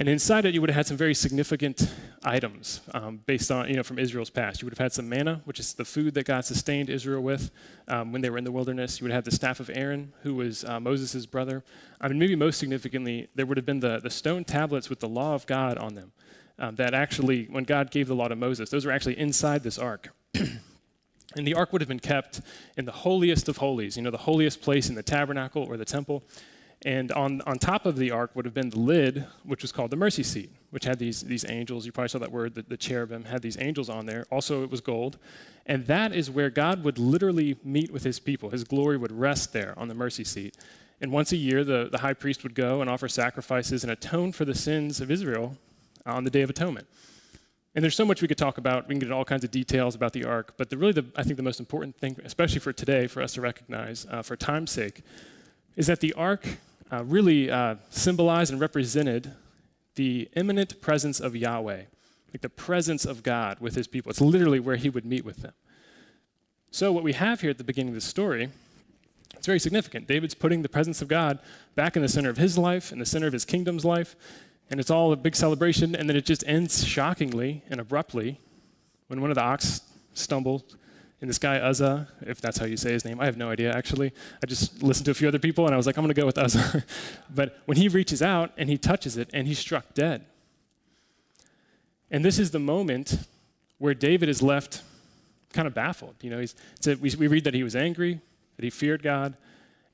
And 0.00 0.08
inside 0.08 0.46
it, 0.46 0.54
you 0.54 0.62
would 0.62 0.70
have 0.70 0.76
had 0.76 0.86
some 0.86 0.96
very 0.96 1.12
significant 1.12 1.92
items 2.24 2.80
um, 2.94 3.20
based 3.26 3.50
on, 3.50 3.68
you 3.68 3.76
know, 3.76 3.82
from 3.82 3.98
Israel's 3.98 4.30
past. 4.30 4.62
You 4.62 4.66
would 4.66 4.72
have 4.72 4.78
had 4.78 4.94
some 4.94 5.10
manna, 5.10 5.42
which 5.44 5.60
is 5.60 5.74
the 5.74 5.84
food 5.84 6.14
that 6.14 6.24
God 6.24 6.42
sustained 6.42 6.88
Israel 6.88 7.20
with 7.22 7.50
um, 7.86 8.10
when 8.10 8.22
they 8.22 8.30
were 8.30 8.38
in 8.38 8.44
the 8.44 8.50
wilderness. 8.50 8.98
You 8.98 9.04
would 9.04 9.12
have 9.12 9.24
the 9.24 9.30
staff 9.30 9.60
of 9.60 9.70
Aaron, 9.74 10.14
who 10.22 10.36
was 10.36 10.64
uh, 10.64 10.80
Moses' 10.80 11.26
brother. 11.26 11.62
I 12.00 12.08
mean, 12.08 12.18
maybe 12.18 12.34
most 12.34 12.58
significantly, 12.58 13.28
there 13.34 13.44
would 13.44 13.58
have 13.58 13.66
been 13.66 13.80
the, 13.80 14.00
the 14.00 14.08
stone 14.08 14.42
tablets 14.42 14.88
with 14.88 15.00
the 15.00 15.08
law 15.08 15.34
of 15.34 15.44
God 15.44 15.76
on 15.76 15.96
them. 15.96 16.12
Um, 16.58 16.76
that 16.76 16.94
actually, 16.94 17.44
when 17.50 17.64
God 17.64 17.90
gave 17.90 18.08
the 18.08 18.14
law 18.14 18.28
to 18.28 18.36
Moses, 18.36 18.70
those 18.70 18.86
were 18.86 18.92
actually 18.92 19.18
inside 19.18 19.62
this 19.62 19.78
ark. 19.78 20.14
and 20.34 21.46
the 21.46 21.52
ark 21.52 21.74
would 21.74 21.82
have 21.82 21.88
been 21.88 22.00
kept 22.00 22.40
in 22.78 22.86
the 22.86 22.92
holiest 22.92 23.50
of 23.50 23.58
holies, 23.58 23.98
you 23.98 24.02
know, 24.02 24.10
the 24.10 24.16
holiest 24.16 24.62
place 24.62 24.88
in 24.88 24.94
the 24.94 25.02
tabernacle 25.02 25.62
or 25.62 25.76
the 25.76 25.84
temple. 25.84 26.22
And 26.86 27.12
on, 27.12 27.42
on 27.42 27.58
top 27.58 27.84
of 27.84 27.96
the 27.96 28.10
ark 28.10 28.30
would 28.34 28.46
have 28.46 28.54
been 28.54 28.70
the 28.70 28.78
lid, 28.78 29.26
which 29.44 29.60
was 29.60 29.70
called 29.70 29.90
the 29.90 29.96
mercy 29.96 30.22
seat, 30.22 30.50
which 30.70 30.84
had 30.84 30.98
these, 30.98 31.20
these 31.20 31.44
angels. 31.46 31.84
You 31.84 31.92
probably 31.92 32.08
saw 32.08 32.18
that 32.20 32.32
word, 32.32 32.54
the, 32.54 32.62
the 32.62 32.76
cherubim 32.76 33.24
had 33.24 33.42
these 33.42 33.58
angels 33.60 33.90
on 33.90 34.06
there. 34.06 34.24
Also, 34.30 34.64
it 34.64 34.70
was 34.70 34.80
gold. 34.80 35.18
And 35.66 35.86
that 35.86 36.14
is 36.14 36.30
where 36.30 36.48
God 36.48 36.82
would 36.84 36.98
literally 36.98 37.58
meet 37.62 37.92
with 37.92 38.02
his 38.02 38.18
people. 38.18 38.48
His 38.48 38.64
glory 38.64 38.96
would 38.96 39.12
rest 39.12 39.52
there 39.52 39.74
on 39.78 39.88
the 39.88 39.94
mercy 39.94 40.24
seat. 40.24 40.56
And 41.02 41.12
once 41.12 41.32
a 41.32 41.36
year, 41.36 41.64
the, 41.64 41.88
the 41.90 41.98
high 41.98 42.14
priest 42.14 42.42
would 42.44 42.54
go 42.54 42.80
and 42.80 42.88
offer 42.88 43.08
sacrifices 43.08 43.84
and 43.84 43.92
atone 43.92 44.32
for 44.32 44.46
the 44.46 44.54
sins 44.54 45.00
of 45.02 45.10
Israel 45.10 45.56
on 46.06 46.24
the 46.24 46.30
Day 46.30 46.40
of 46.40 46.48
Atonement. 46.48 46.86
And 47.74 47.82
there's 47.84 47.94
so 47.94 48.04
much 48.06 48.22
we 48.22 48.28
could 48.28 48.38
talk 48.38 48.58
about. 48.58 48.88
We 48.88 48.94
can 48.94 49.00
get 49.00 49.06
into 49.06 49.16
all 49.16 49.24
kinds 49.24 49.44
of 49.44 49.50
details 49.50 49.94
about 49.94 50.12
the 50.12 50.24
ark. 50.24 50.54
But 50.56 50.70
the, 50.70 50.78
really, 50.78 50.92
the, 50.92 51.06
I 51.14 51.22
think 51.24 51.36
the 51.36 51.42
most 51.42 51.60
important 51.60 51.96
thing, 51.98 52.16
especially 52.24 52.58
for 52.58 52.72
today, 52.72 53.06
for 53.06 53.22
us 53.22 53.34
to 53.34 53.42
recognize, 53.42 54.06
uh, 54.10 54.22
for 54.22 54.34
time's 54.34 54.72
sake, 54.72 55.02
is 55.76 55.86
that 55.86 56.00
the 56.00 56.12
ark 56.14 56.58
uh, 56.92 57.04
really 57.04 57.50
uh, 57.50 57.76
symbolized 57.90 58.52
and 58.52 58.60
represented 58.60 59.32
the 59.94 60.28
imminent 60.34 60.80
presence 60.80 61.20
of 61.20 61.36
Yahweh, 61.36 61.82
like 62.32 62.40
the 62.40 62.48
presence 62.48 63.04
of 63.04 63.22
God 63.22 63.58
with 63.60 63.74
his 63.74 63.86
people. 63.86 64.10
It's 64.10 64.20
literally 64.20 64.60
where 64.60 64.76
he 64.76 64.90
would 64.90 65.04
meet 65.04 65.24
with 65.24 65.42
them. 65.42 65.52
So, 66.70 66.92
what 66.92 67.02
we 67.04 67.12
have 67.14 67.40
here 67.40 67.50
at 67.50 67.58
the 67.58 67.64
beginning 67.64 67.88
of 67.88 67.94
the 67.96 68.00
story, 68.00 68.48
it's 69.34 69.46
very 69.46 69.58
significant. 69.58 70.06
David's 70.06 70.34
putting 70.34 70.62
the 70.62 70.68
presence 70.68 71.02
of 71.02 71.08
God 71.08 71.38
back 71.74 71.96
in 71.96 72.02
the 72.02 72.08
center 72.08 72.30
of 72.30 72.36
his 72.36 72.56
life, 72.56 72.92
in 72.92 72.98
the 72.98 73.06
center 73.06 73.26
of 73.26 73.32
his 73.32 73.44
kingdom's 73.44 73.84
life, 73.84 74.14
and 74.70 74.78
it's 74.78 74.90
all 74.90 75.12
a 75.12 75.16
big 75.16 75.34
celebration, 75.34 75.96
and 75.96 76.08
then 76.08 76.16
it 76.16 76.24
just 76.24 76.44
ends 76.46 76.86
shockingly 76.86 77.62
and 77.68 77.80
abruptly 77.80 78.38
when 79.08 79.20
one 79.20 79.30
of 79.30 79.34
the 79.34 79.42
ox 79.42 79.82
stumbles 80.14 80.62
and 81.20 81.28
this 81.28 81.38
guy, 81.38 81.58
Uzzah, 81.58 82.08
if 82.22 82.40
that's 82.40 82.56
how 82.56 82.64
you 82.64 82.78
say 82.78 82.92
his 82.92 83.04
name, 83.04 83.20
I 83.20 83.26
have 83.26 83.36
no 83.36 83.50
idea 83.50 83.72
actually. 83.72 84.12
I 84.42 84.46
just 84.46 84.82
listened 84.82 85.04
to 85.04 85.10
a 85.10 85.14
few 85.14 85.28
other 85.28 85.38
people 85.38 85.66
and 85.66 85.74
I 85.74 85.76
was 85.76 85.86
like, 85.86 85.98
I'm 85.98 86.02
going 86.02 86.14
to 86.14 86.20
go 86.20 86.24
with 86.24 86.38
Uzzah. 86.38 86.84
but 87.34 87.58
when 87.66 87.76
he 87.76 87.88
reaches 87.88 88.22
out 88.22 88.52
and 88.56 88.70
he 88.70 88.78
touches 88.78 89.18
it 89.18 89.28
and 89.34 89.46
he's 89.46 89.58
struck 89.58 89.92
dead. 89.92 90.24
And 92.10 92.24
this 92.24 92.38
is 92.38 92.52
the 92.52 92.58
moment 92.58 93.26
where 93.78 93.92
David 93.92 94.28
is 94.28 94.40
left 94.40 94.82
kind 95.52 95.68
of 95.68 95.74
baffled. 95.74 96.14
You 96.22 96.30
know, 96.30 96.38
he's, 96.38 96.54
we, 96.86 97.10
we 97.16 97.26
read 97.26 97.44
that 97.44 97.54
he 97.54 97.62
was 97.62 97.76
angry, 97.76 98.20
that 98.56 98.64
he 98.64 98.70
feared 98.70 99.02
God, 99.02 99.36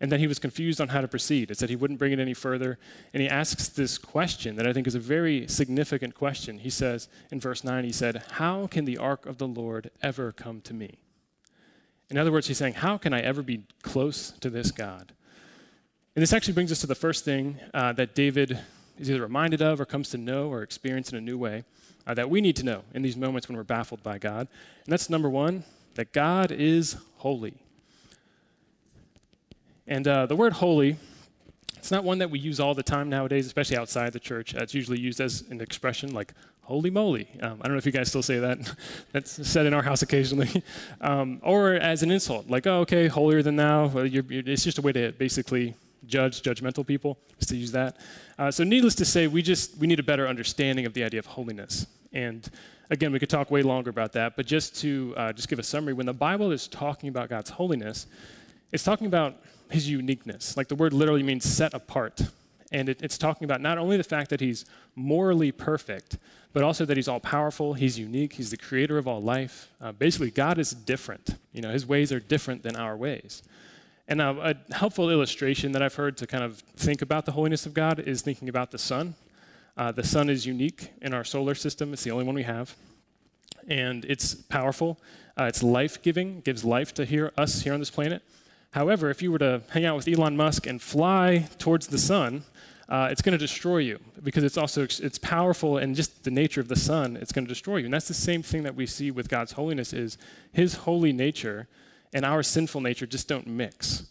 and 0.00 0.12
that 0.12 0.20
he 0.20 0.26
was 0.26 0.38
confused 0.38 0.80
on 0.80 0.88
how 0.88 1.00
to 1.00 1.08
proceed. 1.08 1.50
It 1.50 1.58
said 1.58 1.70
he 1.70 1.76
wouldn't 1.76 1.98
bring 1.98 2.12
it 2.12 2.20
any 2.20 2.34
further. 2.34 2.78
And 3.12 3.22
he 3.22 3.28
asks 3.28 3.68
this 3.68 3.98
question 3.98 4.56
that 4.56 4.66
I 4.66 4.72
think 4.72 4.86
is 4.86 4.94
a 4.94 5.00
very 5.00 5.48
significant 5.48 6.14
question. 6.14 6.58
He 6.58 6.70
says 6.70 7.08
in 7.30 7.40
verse 7.40 7.64
9, 7.64 7.84
he 7.84 7.92
said, 7.92 8.22
How 8.32 8.66
can 8.66 8.84
the 8.84 8.98
ark 8.98 9.26
of 9.26 9.38
the 9.38 9.48
Lord 9.48 9.90
ever 10.02 10.32
come 10.32 10.60
to 10.62 10.74
me? 10.74 10.98
In 12.10 12.18
other 12.18 12.30
words, 12.30 12.46
he's 12.46 12.58
saying, 12.58 12.74
How 12.74 12.98
can 12.98 13.12
I 13.12 13.20
ever 13.20 13.42
be 13.42 13.62
close 13.82 14.32
to 14.40 14.50
this 14.50 14.70
God? 14.70 15.12
And 16.14 16.22
this 16.22 16.32
actually 16.32 16.54
brings 16.54 16.72
us 16.72 16.80
to 16.80 16.86
the 16.86 16.94
first 16.94 17.24
thing 17.24 17.58
uh, 17.74 17.92
that 17.94 18.14
David 18.14 18.58
is 18.98 19.10
either 19.10 19.20
reminded 19.20 19.60
of 19.60 19.80
or 19.80 19.84
comes 19.84 20.08
to 20.10 20.18
know 20.18 20.48
or 20.48 20.62
experience 20.62 21.10
in 21.10 21.18
a 21.18 21.20
new 21.20 21.36
way 21.36 21.64
uh, 22.06 22.14
that 22.14 22.30
we 22.30 22.40
need 22.40 22.56
to 22.56 22.62
know 22.64 22.82
in 22.94 23.02
these 23.02 23.16
moments 23.16 23.48
when 23.48 23.56
we're 23.56 23.64
baffled 23.64 24.02
by 24.02 24.18
God. 24.18 24.48
And 24.84 24.92
that's 24.92 25.10
number 25.10 25.28
one, 25.28 25.64
that 25.94 26.12
God 26.12 26.50
is 26.52 26.96
holy. 27.18 27.54
And 29.86 30.06
uh, 30.08 30.26
the 30.26 30.36
word 30.36 30.54
holy, 30.54 30.96
it's 31.76 31.90
not 31.90 32.04
one 32.04 32.18
that 32.18 32.30
we 32.30 32.38
use 32.38 32.58
all 32.58 32.74
the 32.74 32.82
time 32.82 33.08
nowadays, 33.08 33.46
especially 33.46 33.76
outside 33.76 34.12
the 34.12 34.20
church. 34.20 34.54
Uh, 34.54 34.60
it's 34.60 34.74
usually 34.74 34.98
used 34.98 35.20
as 35.20 35.44
an 35.50 35.60
expression 35.60 36.12
like 36.12 36.32
holy 36.66 36.90
moly. 36.90 37.28
Um, 37.40 37.60
I 37.60 37.68
don't 37.68 37.72
know 37.72 37.78
if 37.78 37.86
you 37.86 37.92
guys 37.92 38.08
still 38.08 38.22
say 38.22 38.40
that. 38.40 38.58
That's 39.12 39.48
said 39.48 39.66
in 39.66 39.74
our 39.74 39.82
house 39.82 40.02
occasionally. 40.02 40.62
Um, 41.00 41.40
or 41.42 41.74
as 41.74 42.02
an 42.02 42.10
insult, 42.10 42.48
like, 42.48 42.66
oh, 42.66 42.80
okay, 42.80 43.06
holier 43.06 43.42
than 43.42 43.56
thou. 43.56 43.86
Well, 43.86 44.06
you're, 44.06 44.24
you're, 44.24 44.42
it's 44.46 44.64
just 44.64 44.78
a 44.78 44.82
way 44.82 44.92
to 44.92 45.12
basically 45.12 45.74
judge 46.06 46.42
judgmental 46.42 46.86
people, 46.86 47.18
is 47.38 47.46
to 47.48 47.56
use 47.56 47.70
that. 47.72 47.98
Uh, 48.38 48.50
so, 48.50 48.64
needless 48.64 48.94
to 48.96 49.04
say, 49.04 49.26
we 49.26 49.42
just 49.42 49.76
we 49.78 49.86
need 49.86 50.00
a 50.00 50.02
better 50.02 50.26
understanding 50.26 50.86
of 50.86 50.94
the 50.94 51.04
idea 51.04 51.20
of 51.20 51.26
holiness. 51.26 51.86
And 52.12 52.48
again, 52.90 53.12
we 53.12 53.18
could 53.18 53.30
talk 53.30 53.50
way 53.50 53.62
longer 53.62 53.90
about 53.90 54.12
that, 54.12 54.36
but 54.36 54.46
just 54.46 54.74
to 54.80 55.14
uh, 55.16 55.32
just 55.32 55.48
give 55.48 55.58
a 55.58 55.62
summary, 55.62 55.92
when 55.92 56.06
the 56.06 56.14
Bible 56.14 56.50
is 56.50 56.66
talking 56.66 57.08
about 57.08 57.28
God's 57.28 57.50
holiness, 57.50 58.06
it's 58.72 58.82
talking 58.82 59.06
about 59.06 59.36
his 59.70 59.88
uniqueness. 59.88 60.56
Like 60.56 60.68
the 60.68 60.74
word 60.74 60.92
literally 60.92 61.22
means 61.22 61.44
set 61.44 61.74
apart. 61.74 62.22
And 62.72 62.88
it, 62.88 63.00
it's 63.02 63.18
talking 63.18 63.44
about 63.44 63.60
not 63.60 63.78
only 63.78 63.96
the 63.96 64.04
fact 64.04 64.30
that 64.30 64.40
he's 64.40 64.64
morally 64.94 65.52
perfect, 65.52 66.18
but 66.52 66.62
also 66.62 66.84
that 66.84 66.96
he's 66.96 67.08
all 67.08 67.20
powerful, 67.20 67.74
he's 67.74 67.98
unique, 67.98 68.34
he's 68.34 68.50
the 68.50 68.56
creator 68.56 68.98
of 68.98 69.06
all 69.06 69.22
life. 69.22 69.70
Uh, 69.80 69.92
basically, 69.92 70.30
God 70.30 70.58
is 70.58 70.72
different. 70.72 71.36
You 71.52 71.62
know, 71.62 71.70
his 71.70 71.86
ways 71.86 72.12
are 72.12 72.20
different 72.20 72.62
than 72.62 72.76
our 72.76 72.96
ways. 72.96 73.42
And 74.08 74.18
now, 74.18 74.40
a 74.40 74.54
helpful 74.72 75.10
illustration 75.10 75.72
that 75.72 75.82
I've 75.82 75.96
heard 75.96 76.16
to 76.18 76.26
kind 76.26 76.44
of 76.44 76.58
think 76.76 77.02
about 77.02 77.26
the 77.26 77.32
holiness 77.32 77.66
of 77.66 77.74
God 77.74 77.98
is 77.98 78.22
thinking 78.22 78.48
about 78.48 78.70
the 78.70 78.78
sun. 78.78 79.16
Uh, 79.76 79.92
the 79.92 80.04
sun 80.04 80.30
is 80.30 80.46
unique 80.46 80.90
in 81.02 81.12
our 81.12 81.24
solar 81.24 81.54
system, 81.54 81.92
it's 81.92 82.04
the 82.04 82.10
only 82.10 82.24
one 82.24 82.34
we 82.34 82.44
have. 82.44 82.74
And 83.68 84.04
it's 84.04 84.34
powerful, 84.34 84.98
uh, 85.38 85.44
it's 85.44 85.62
life 85.62 86.00
giving, 86.02 86.40
gives 86.40 86.64
life 86.64 86.94
to 86.94 87.04
here, 87.04 87.32
us 87.36 87.62
here 87.62 87.74
on 87.74 87.80
this 87.80 87.90
planet. 87.90 88.22
However, 88.70 89.10
if 89.10 89.22
you 89.22 89.32
were 89.32 89.38
to 89.38 89.62
hang 89.70 89.84
out 89.84 89.96
with 89.96 90.08
Elon 90.08 90.36
Musk 90.36 90.66
and 90.66 90.80
fly 90.80 91.48
towards 91.58 91.88
the 91.88 91.98
sun, 91.98 92.44
uh, 92.88 93.08
it's 93.10 93.20
going 93.20 93.32
to 93.32 93.38
destroy 93.38 93.78
you 93.78 93.98
because 94.22 94.44
it's 94.44 94.56
also 94.56 94.82
it's 94.82 95.18
powerful 95.18 95.78
and 95.78 95.96
just 95.96 96.24
the 96.24 96.30
nature 96.30 96.60
of 96.60 96.68
the 96.68 96.76
sun 96.76 97.16
it's 97.16 97.32
going 97.32 97.44
to 97.44 97.48
destroy 97.48 97.78
you. 97.78 97.86
And 97.86 97.94
that's 97.94 98.08
the 98.08 98.14
same 98.14 98.42
thing 98.42 98.62
that 98.62 98.74
we 98.74 98.86
see 98.86 99.10
with 99.10 99.28
god's 99.28 99.52
holiness 99.52 99.92
is 99.92 100.18
his 100.52 100.74
holy 100.74 101.12
nature 101.12 101.68
and 102.14 102.24
our 102.24 102.42
sinful 102.42 102.80
nature 102.80 103.06
just 103.06 103.28
don't 103.28 103.46
mix. 103.46 104.06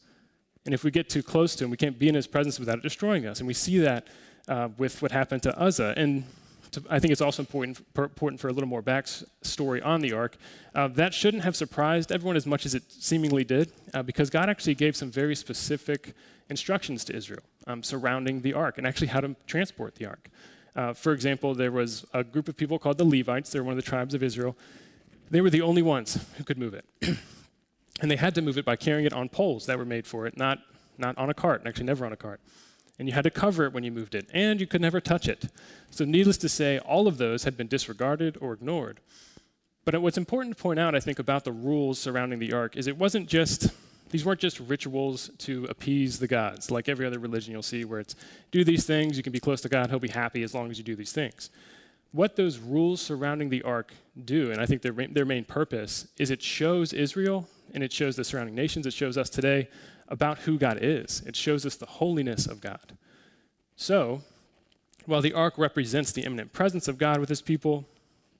And 0.66 0.74
if 0.74 0.84
we 0.84 0.92
get 0.92 1.10
too 1.10 1.24
close 1.24 1.56
to 1.56 1.64
him 1.64 1.72
we 1.72 1.78
can't 1.78 1.98
be 1.98 2.10
in 2.10 2.16
his 2.16 2.28
presence 2.28 2.60
without 2.60 2.80
it 2.80 2.84
destroying 2.84 3.26
us. 3.26 3.40
And 3.40 3.48
we 3.48 3.54
see 3.54 3.78
that 3.80 4.08
uh, 4.48 4.70
with 4.78 5.02
what 5.02 5.12
happened 5.12 5.44
to 5.44 5.58
uzzah. 5.58 5.94
And 5.96 6.26
to, 6.72 6.84
I 6.90 7.00
think 7.00 7.12
it's 7.12 7.22
also 7.22 7.42
important, 7.42 7.80
important 7.98 8.42
for 8.42 8.50
a 8.50 8.54
little 8.54 8.68
more 8.68 8.84
backstory 8.84 9.84
on 9.86 10.02
the 10.02 10.12
ark. 10.12 10.38
Uh, 10.74 10.88
that 10.90 11.14
shouldn't 11.14 11.44
have 11.44 11.56
surprised 11.56 12.12
everyone 12.12 12.36
as 12.36 12.46
much 12.46 12.66
as 12.66 12.76
it 12.76 12.84
seemingly 12.92 13.44
did, 13.44 13.72
uh, 13.94 14.04
because 14.04 14.30
God 14.30 14.50
actually 14.50 14.76
gave 14.76 14.96
some 14.96 15.10
very 15.10 15.36
specific 15.36 16.14
instructions 16.50 17.06
to 17.06 17.16
Israel 17.16 17.42
um, 17.68 17.84
surrounding 17.84 18.42
the 18.42 18.54
ark 18.54 18.78
and 18.78 18.86
actually 18.86 19.08
how 19.08 19.22
to 19.22 19.36
transport 19.48 19.96
the 19.96 20.06
ark. 20.06 20.30
Uh, 20.76 20.94
for 20.94 21.14
example, 21.14 21.56
there 21.56 21.72
was 21.72 22.06
a 22.14 22.24
group 22.24 22.48
of 22.48 22.58
people 22.58 22.78
called 22.78 22.98
the 22.98 23.06
Levites. 23.06 23.52
They're 23.52 23.64
one 23.64 23.72
of 23.72 23.78
the 23.78 23.90
tribes 23.90 24.14
of 24.14 24.22
Israel. 24.22 24.58
They 25.32 25.42
were 25.42 25.50
the 25.50 25.62
only 25.62 25.82
ones 25.82 26.20
who 26.38 26.44
could 26.44 26.58
move 26.58 26.74
it. 26.74 26.86
and 28.02 28.12
they 28.12 28.18
had 28.18 28.36
to 28.36 28.42
move 28.42 28.58
it 28.58 28.66
by 28.66 28.76
carrying 28.76 29.06
it 29.06 29.14
on 29.14 29.30
poles 29.30 29.66
that 29.66 29.78
were 29.78 29.86
made 29.86 30.06
for 30.06 30.28
it, 30.28 30.38
not, 30.38 30.60
not 30.98 31.18
on 31.18 31.30
a 31.30 31.34
cart, 31.34 31.64
actually, 31.66 31.86
never 31.86 32.06
on 32.06 32.12
a 32.12 32.18
cart. 32.18 32.42
And 33.00 33.08
you 33.08 33.14
had 33.14 33.24
to 33.24 33.32
cover 33.32 33.66
it 33.66 33.74
when 33.74 33.84
you 33.84 33.92
moved 33.92 34.16
it, 34.16 34.30
and 34.34 34.60
you 34.60 34.68
could 34.68 34.82
never 34.82 35.02
touch 35.02 35.28
it. 35.28 35.50
So, 35.90 36.06
needless 36.06 36.38
to 36.38 36.50
say, 36.50 36.80
all 36.80 37.08
of 37.08 37.18
those 37.18 37.44
had 37.44 37.58
been 37.58 37.68
disregarded 37.68 38.38
or 38.40 38.54
ignored. 38.54 39.02
But 39.84 40.02
what's 40.02 40.18
important 40.18 40.56
to 40.56 40.62
point 40.62 40.80
out, 40.80 40.96
I 40.96 41.00
think, 41.00 41.20
about 41.20 41.44
the 41.44 41.52
rules 41.52 42.00
surrounding 42.00 42.40
the 42.40 42.54
ark 42.54 42.76
is 42.76 42.88
it 42.88 42.98
wasn't 42.98 43.28
just, 43.28 43.70
these 44.16 44.26
weren't 44.26 44.40
just 44.40 44.60
rituals 44.62 45.30
to 45.40 45.66
appease 45.66 46.20
the 46.20 46.28
gods, 46.28 46.72
like 46.72 46.88
every 46.88 47.06
other 47.06 47.20
religion 47.20 47.52
you'll 47.52 47.62
see, 47.62 47.84
where 47.84 48.00
it's 48.00 48.16
do 48.52 48.64
these 48.64 48.86
things, 48.86 49.18
you 49.18 49.24
can 49.24 49.34
be 49.34 49.42
close 49.42 49.60
to 49.62 49.70
God, 49.70 49.90
He'll 49.90 50.00
be 50.00 50.08
happy 50.08 50.42
as 50.42 50.54
long 50.54 50.72
as 50.72 50.78
you 50.78 50.84
do 50.84 50.96
these 50.96 51.12
things 51.12 51.50
what 52.16 52.38
those 52.38 52.60
rules 52.60 53.02
surrounding 53.02 53.50
the 53.50 53.62
ark 53.64 53.94
do, 54.24 54.50
and 54.50 54.62
I 54.62 54.66
think 54.66 54.82
their, 54.82 54.94
their 54.94 55.26
main 55.26 55.44
purpose, 55.44 56.08
is 56.18 56.32
it 56.32 56.42
shows 56.42 56.94
Israel 56.94 57.50
and 57.74 57.84
it 57.84 57.92
shows 57.92 58.16
the 58.16 58.24
surrounding 58.24 58.56
nations, 58.56 58.86
it 58.86 58.94
shows 58.94 59.18
us 59.18 59.30
today 59.30 59.68
about 60.08 60.40
who 60.40 60.58
God 60.58 60.80
is. 60.82 61.22
It 61.26 61.36
shows 61.36 61.66
us 61.66 61.76
the 61.76 61.86
holiness 61.86 62.48
of 62.48 62.62
God. 62.62 62.98
So, 63.76 64.22
while 65.06 65.22
the 65.22 65.34
ark 65.34 65.56
represents 65.58 66.14
the 66.14 66.24
imminent 66.24 66.54
presence 66.54 66.88
of 66.88 66.98
God 66.98 67.20
with 67.20 67.28
his 67.28 67.42
people, 67.42 67.86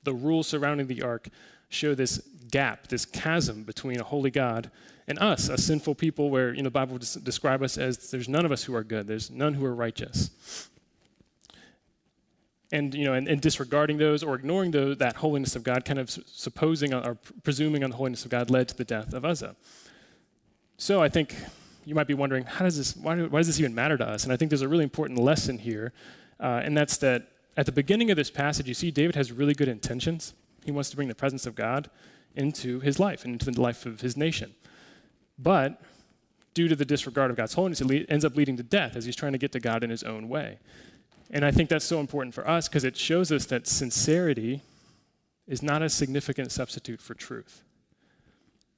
the 0.04 0.14
rules 0.14 0.48
surrounding 0.48 0.86
the 0.86 1.02
ark 1.02 1.28
show 1.68 1.94
this 1.94 2.22
gap, 2.50 2.88
this 2.88 3.04
chasm 3.04 3.62
between 3.62 4.00
a 4.00 4.04
holy 4.04 4.30
God 4.30 4.70
and 5.08 5.18
us, 5.18 5.48
a 5.48 5.58
sinful 5.58 5.94
people 5.94 6.30
where 6.30 6.52
you 6.52 6.58
know, 6.58 6.64
the 6.64 6.70
Bible 6.70 6.94
would 6.94 7.06
describe 7.22 7.62
us 7.62 7.78
as 7.78 8.10
there's 8.10 8.28
none 8.28 8.44
of 8.44 8.52
us 8.52 8.64
who 8.64 8.74
are 8.74 8.82
good, 8.82 9.06
there's 9.06 9.30
none 9.30 9.54
who 9.54 9.64
are 9.64 9.74
righteous. 9.74 10.68
And 12.72 12.92
you 12.94 13.04
know 13.04 13.12
and, 13.12 13.28
and, 13.28 13.40
disregarding 13.40 13.98
those 13.98 14.24
or 14.24 14.34
ignoring 14.34 14.72
those, 14.72 14.96
that 14.98 15.14
holiness 15.14 15.54
of 15.54 15.62
god 15.62 15.84
kind 15.84 16.00
of 16.00 16.10
supposing 16.10 16.92
or 16.92 17.16
presuming 17.44 17.84
on 17.84 17.90
the 17.90 17.96
holiness 17.96 18.24
of 18.24 18.32
god 18.32 18.50
led 18.50 18.66
to 18.66 18.76
the 18.76 18.84
death 18.84 19.14
of 19.14 19.24
uzzah. 19.24 19.54
So 20.76 21.00
i 21.00 21.08
think 21.08 21.36
you 21.84 21.94
might 21.94 22.08
be 22.08 22.14
wondering 22.14 22.42
how 22.42 22.64
does 22.64 22.76
this 22.76 22.96
why, 22.96 23.22
why 23.22 23.38
does 23.38 23.46
this 23.46 23.60
even 23.60 23.72
matter 23.72 23.96
to 23.96 24.04
us? 24.04 24.24
And 24.24 24.32
i 24.32 24.36
think 24.36 24.50
there's 24.50 24.62
a 24.62 24.68
really 24.68 24.82
important 24.82 25.20
lesson 25.20 25.58
here 25.58 25.92
uh, 26.40 26.60
and 26.64 26.76
that's 26.76 26.96
that 26.96 27.28
at 27.56 27.66
the 27.66 27.72
beginning 27.72 28.10
of 28.10 28.16
this 28.16 28.32
passage 28.32 28.66
you 28.66 28.74
see 28.74 28.90
david 28.90 29.14
has 29.14 29.30
really 29.30 29.54
good 29.54 29.68
intentions. 29.68 30.34
He 30.64 30.72
wants 30.72 30.90
to 30.90 30.96
bring 30.96 31.06
the 31.06 31.14
presence 31.14 31.46
of 31.46 31.54
god 31.54 31.88
into 32.36 32.80
his 32.80 32.98
life 32.98 33.24
and 33.24 33.34
into 33.34 33.50
the 33.50 33.60
life 33.60 33.86
of 33.86 34.00
his 34.00 34.16
nation 34.16 34.54
but 35.38 35.80
due 36.54 36.68
to 36.68 36.76
the 36.76 36.84
disregard 36.84 37.30
of 37.30 37.36
god's 37.36 37.54
holiness 37.54 37.80
it 37.80 38.06
ends 38.08 38.24
up 38.24 38.36
leading 38.36 38.56
to 38.56 38.62
death 38.62 38.96
as 38.96 39.04
he's 39.04 39.16
trying 39.16 39.32
to 39.32 39.38
get 39.38 39.52
to 39.52 39.60
god 39.60 39.82
in 39.82 39.90
his 39.90 40.02
own 40.02 40.28
way 40.28 40.58
and 41.30 41.44
I 41.44 41.50
think 41.50 41.68
that's 41.68 41.84
so 41.84 42.00
important 42.00 42.34
for 42.34 42.48
us 42.48 42.68
because 42.68 42.84
it 42.84 42.96
shows 42.96 43.32
us 43.32 43.46
that 43.46 43.66
sincerity 43.66 44.62
is 45.46 45.62
not 45.62 45.82
a 45.82 45.88
significant 45.88 46.52
substitute 46.52 47.00
for 47.00 47.14
truth. 47.14 47.62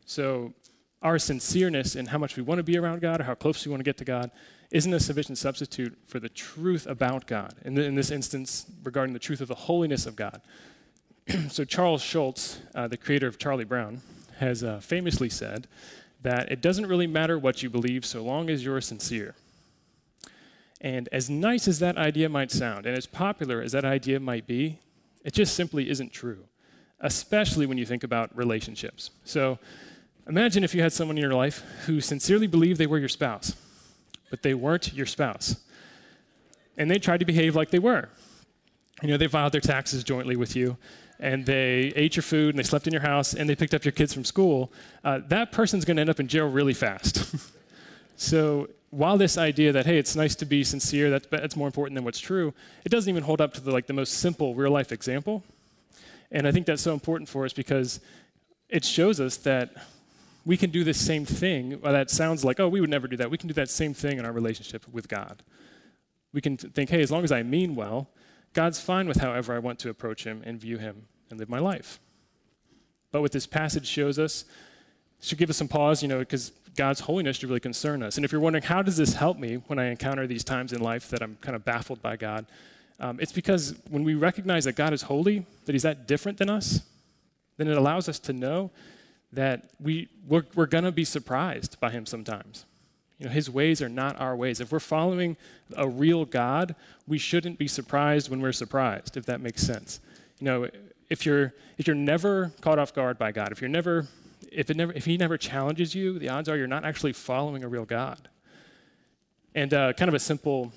So, 0.07 0.55
our 1.01 1.17
sincereness 1.17 1.95
in 1.95 2.07
how 2.07 2.19
much 2.19 2.37
we 2.37 2.43
want 2.43 2.59
to 2.59 2.65
be 2.65 2.77
around 2.77 3.01
God 3.01 3.21
or 3.21 3.25
how 3.25 3.35
close 3.35 3.65
we 3.65 3.71
want 3.71 3.81
to 3.81 3.85
get 3.85 3.99
to 3.99 4.05
God 4.05 4.33
isn't 4.73 4.93
a 4.93 4.99
sufficient 4.99 5.39
substitute 5.39 5.97
for 6.07 6.19
the 6.19 6.29
truth 6.29 6.89
about 6.89 7.29
God. 7.29 7.55
In 7.65 7.95
this 7.95 8.11
instance, 8.11 8.67
regarding 8.83 9.13
the 9.13 9.21
truth 9.21 9.41
of 9.41 9.47
the 9.47 9.55
holiness 9.55 10.07
of 10.07 10.17
God. 10.17 10.41
so, 11.51 11.65
Charles 11.65 12.03
Schulz, 12.03 12.59
uh, 12.75 12.89
the 12.89 12.97
creator 12.97 13.27
of 13.27 13.39
Charlie 13.39 13.65
Brown, 13.65 14.01
has 14.39 14.65
uh, 14.65 14.81
famously 14.81 15.29
said 15.29 15.67
that 16.23 16.51
it 16.51 16.61
doesn't 16.61 16.87
really 16.87 17.07
matter 17.07 17.39
what 17.39 17.63
you 17.63 17.69
believe 17.69 18.05
so 18.05 18.23
long 18.23 18.49
as 18.49 18.65
you're 18.65 18.81
sincere. 18.81 19.35
And 20.81 21.09
as 21.13 21.29
nice 21.29 21.69
as 21.69 21.81
that 21.81 21.99
idea 21.99 22.29
might 22.29 22.51
sound, 22.51 22.87
and 22.87 22.97
as 22.97 23.07
popular 23.07 23.61
as 23.61 23.73
that 23.73 23.85
idea 23.85 24.21
might 24.21 24.47
be, 24.47 24.79
it 25.25 25.33
just 25.33 25.55
simply 25.55 25.91
isn't 25.91 26.13
true, 26.13 26.45
especially 27.01 27.67
when 27.67 27.79
you 27.79 27.85
think 27.85 28.05
about 28.05 28.35
relationships. 28.37 29.11
So 29.25 29.59
imagine 30.27 30.65
if 30.65 30.75
you 30.75 30.83
had 30.83 30.93
someone 30.93 31.19
in 31.19 31.23
your 31.23 31.35
life 31.35 31.63
who 31.87 32.01
sincerely 32.01 32.47
believed 32.47 32.79
they 32.79 32.87
were 32.87 32.99
your 32.99 33.09
spouse, 33.09 33.55
but 34.31 34.43
they 34.43 34.55
weren't 34.55 34.95
your 34.95 35.07
spouse. 35.07 35.57
And 36.77 36.91
they 36.91 36.99
tried 36.99 37.19
to 37.21 37.27
behave 37.27 37.57
like 37.57 37.71
they 37.71 37.81
were. 37.81 38.09
You 39.03 39.09
know, 39.09 39.17
they 39.17 39.27
filed 39.27 39.53
their 39.53 39.61
taxes 39.61 40.05
jointly 40.05 40.37
with 40.37 40.57
you, 40.57 40.77
and 41.21 41.47
they 41.47 41.93
ate 41.97 42.17
your 42.17 42.23
food, 42.23 42.51
and 42.51 42.59
they 42.59 42.63
slept 42.63 42.87
in 42.87 42.93
your 42.93 43.03
house, 43.03 43.35
and 43.35 43.49
they 43.49 43.57
picked 43.57 43.75
up 43.75 43.85
your 43.85 43.93
kids 43.93 44.13
from 44.13 44.25
school. 44.25 44.73
Uh, 45.05 45.21
that 45.29 45.53
person's 45.53 45.85
going 45.85 45.97
to 45.97 46.01
end 46.01 46.11
up 46.11 46.21
in 46.21 46.29
jail 46.29 46.49
really 46.49 46.75
fast. 46.75 47.35
so 48.17 48.69
while 48.91 49.19
this 49.19 49.37
idea 49.37 49.73
that 49.73 49.85
hey 49.85 49.99
it's 49.99 50.17
nice 50.17 50.35
to 50.35 50.47
be 50.47 50.65
sincere 50.65 51.11
that's, 51.11 51.27
that's 51.27 51.57
more 51.57 51.67
important 51.67 51.95
than 51.95 52.05
what's 52.05 52.21
true 52.21 52.55
it 52.85 52.89
doesn't 52.89 53.11
even 53.11 53.23
hold 53.23 53.41
up 53.41 53.53
to 53.53 53.61
the 53.61 53.71
like 53.71 53.87
the 53.87 53.93
most 53.93 54.15
simple 54.15 54.55
real 54.55 54.71
life 54.71 54.93
example 54.93 55.43
and 56.31 56.47
i 56.47 56.53
think 56.53 56.67
that's 56.67 56.83
so 56.83 56.95
important 56.95 57.29
for 57.29 57.45
us 57.45 57.53
because 57.53 58.01
it 58.69 58.85
shows 58.85 59.21
us 59.21 59.37
that 59.37 59.75
we 60.45 60.57
can 60.57 60.71
do 60.71 60.85
the 60.85 60.95
same 60.95 61.27
thing 61.27 61.79
well, 61.81 61.93
that 61.93 62.11
sounds 62.11 62.45
like 62.45 62.59
oh 62.61 62.69
we 62.69 62.81
would 62.81 62.91
never 62.91 63.07
do 63.07 63.17
that 63.17 63.31
we 63.31 63.37
can 63.37 63.49
do 63.49 63.55
that 63.55 63.69
same 63.69 63.93
thing 63.93 64.19
in 64.19 64.25
our 64.25 64.33
relationship 64.33 64.87
with 64.91 65.07
god 65.09 65.43
we 66.33 66.41
can 66.41 66.57
think 66.57 66.89
hey 66.89 67.03
as 67.03 67.11
long 67.11 67.25
as 67.25 67.33
i 67.33 67.43
mean 67.43 67.75
well 67.75 68.09
god's 68.53 68.81
fine 68.81 69.07
with 69.07 69.19
however 69.19 69.55
i 69.55 69.59
want 69.59 69.79
to 69.79 69.89
approach 69.89 70.25
him 70.25 70.43
and 70.45 70.61
view 70.61 70.79
him 70.79 71.07
and 71.31 71.39
live 71.39 71.49
my 71.49 71.59
life 71.59 72.01
but 73.13 73.21
what 73.21 73.33
this 73.33 73.47
passage 73.47 73.87
shows 73.87 74.19
us 74.19 74.45
should 75.21 75.39
give 75.39 75.51
us 75.51 75.57
some 75.57 75.69
pause 75.69 76.03
you 76.03 76.09
know 76.09 76.19
because 76.19 76.53
God's 76.79 77.01
holiness 77.01 77.37
should 77.37 77.49
really 77.49 77.59
concern 77.59 78.05
us. 78.05 78.17
And 78.17 78.25
if 78.25 78.31
you're 78.31 78.41
wondering, 78.41 78.63
how 78.63 78.83
does 78.83 78.97
this 78.97 79.15
help 79.15 79.37
me 79.37 79.57
when 79.67 79.81
I 79.81 79.87
encounter 79.87 80.29
these 80.29 80.45
times 80.45 80.73
in 80.73 80.81
life 80.81 81.11
that 81.11 81.21
I'm 81.23 81.37
kind 81.41 81.57
of 81.57 81.65
baffled 81.65 82.01
by 82.01 82.17
God? 82.17 82.47
Um, 83.01 83.19
it's 83.21 83.33
because 83.33 83.75
when 83.91 84.05
we 84.05 84.15
recognize 84.15 84.65
that 84.65 84.77
God 84.77 84.93
is 84.93 85.03
holy, 85.03 85.45
that 85.65 85.73
He's 85.73 85.83
that 85.83 86.07
different 86.07 86.39
than 86.39 86.49
us, 86.49 86.83
then 87.57 87.67
it 87.67 87.77
allows 87.77 88.09
us 88.09 88.21
to 88.21 88.33
know 88.33 88.71
that 89.33 89.71
we, 89.81 90.09
we're, 90.29 90.45
we're 90.55 90.67
going 90.67 90.85
to 90.85 90.93
be 90.93 91.05
surprised 91.05 91.81
by 91.81 91.91
Him 91.91 92.07
sometimes. 92.07 92.65
You 93.19 93.27
know, 93.27 93.33
His 93.33 93.51
ways 93.51 93.83
are 93.83 93.89
not 93.89 94.21
our 94.21 94.37
ways. 94.37 94.61
If 94.61 94.73
we're 94.73 94.81
following 94.81 95.37
a 95.77 95.89
real 95.89 96.25
God, 96.25 96.75
we 97.07 97.19
shouldn't 97.19 97.59
be 97.59 97.69
surprised 97.69 98.31
when 98.31 98.41
we're 98.41 98.53
surprised, 98.53 99.17
if 99.17 99.27
that 99.27 99.41
makes 99.41 99.63
sense. 99.63 100.01
You 100.39 100.45
know, 100.45 100.69
if 101.11 101.27
you're, 101.27 101.55
if 101.79 101.87
you're 101.87 101.97
never 101.97 102.53
caught 102.61 102.79
off 102.79 102.95
guard 102.95 103.19
by 103.19 103.33
God, 103.33 103.51
if 103.51 103.61
you're 103.61 103.71
never 103.71 104.07
if, 104.51 104.71
it 104.71 104.77
never, 104.77 104.93
if 104.93 105.05
he 105.05 105.17
never 105.17 105.37
challenges 105.37 105.95
you, 105.95 106.19
the 106.19 106.29
odds 106.29 106.49
are 106.49 106.57
you're 106.57 106.67
not 106.67 106.85
actually 106.85 107.13
following 107.13 107.65
a 107.65 107.69
real 107.69 107.85
God. 107.85 108.29
And 109.55 109.73
uh, 109.75 109.93
kind 109.93 110.09
of 110.09 110.15
a 110.15 110.19
simple, 110.19 110.73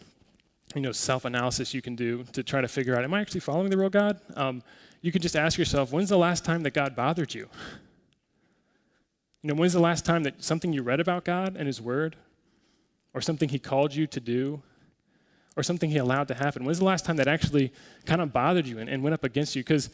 you 0.75 0.81
know, 0.81 0.91
self-analysis 0.91 1.73
you 1.73 1.81
can 1.81 1.95
do 1.95 2.23
to 2.33 2.43
try 2.43 2.61
to 2.61 2.67
figure 2.67 2.95
out, 2.95 3.03
am 3.03 3.13
I 3.13 3.21
actually 3.21 3.41
following 3.41 3.69
the 3.69 3.77
real 3.77 3.89
God? 3.89 4.19
Um, 4.35 4.63
you 5.01 5.11
can 5.11 5.21
just 5.21 5.35
ask 5.35 5.57
yourself, 5.57 5.91
when's 5.91 6.09
the 6.09 6.17
last 6.17 6.45
time 6.45 6.63
that 6.63 6.73
God 6.73 6.95
bothered 6.95 7.33
you? 7.33 7.47
You 9.41 9.49
know, 9.49 9.55
when's 9.55 9.73
the 9.73 9.79
last 9.79 10.05
time 10.05 10.23
that 10.23 10.43
something 10.43 10.71
you 10.71 10.83
read 10.83 10.99
about 10.99 11.25
God 11.25 11.55
and 11.57 11.67
His 11.67 11.81
Word, 11.81 12.15
or 13.13 13.21
something 13.21 13.49
He 13.49 13.59
called 13.59 13.93
you 13.93 14.07
to 14.07 14.19
do, 14.19 14.61
or 15.55 15.63
something 15.63 15.89
He 15.89 15.97
allowed 15.97 16.27
to 16.29 16.33
happen? 16.33 16.65
When's 16.65 16.79
the 16.79 16.85
last 16.85 17.05
time 17.05 17.17
that 17.17 17.27
actually 17.27 17.71
kind 18.05 18.21
of 18.21 18.31
bothered 18.33 18.67
you 18.67 18.79
and, 18.79 18.89
and 18.89 19.03
went 19.03 19.13
up 19.13 19.23
against 19.23 19.55
you? 19.55 19.63
Because 19.63 19.89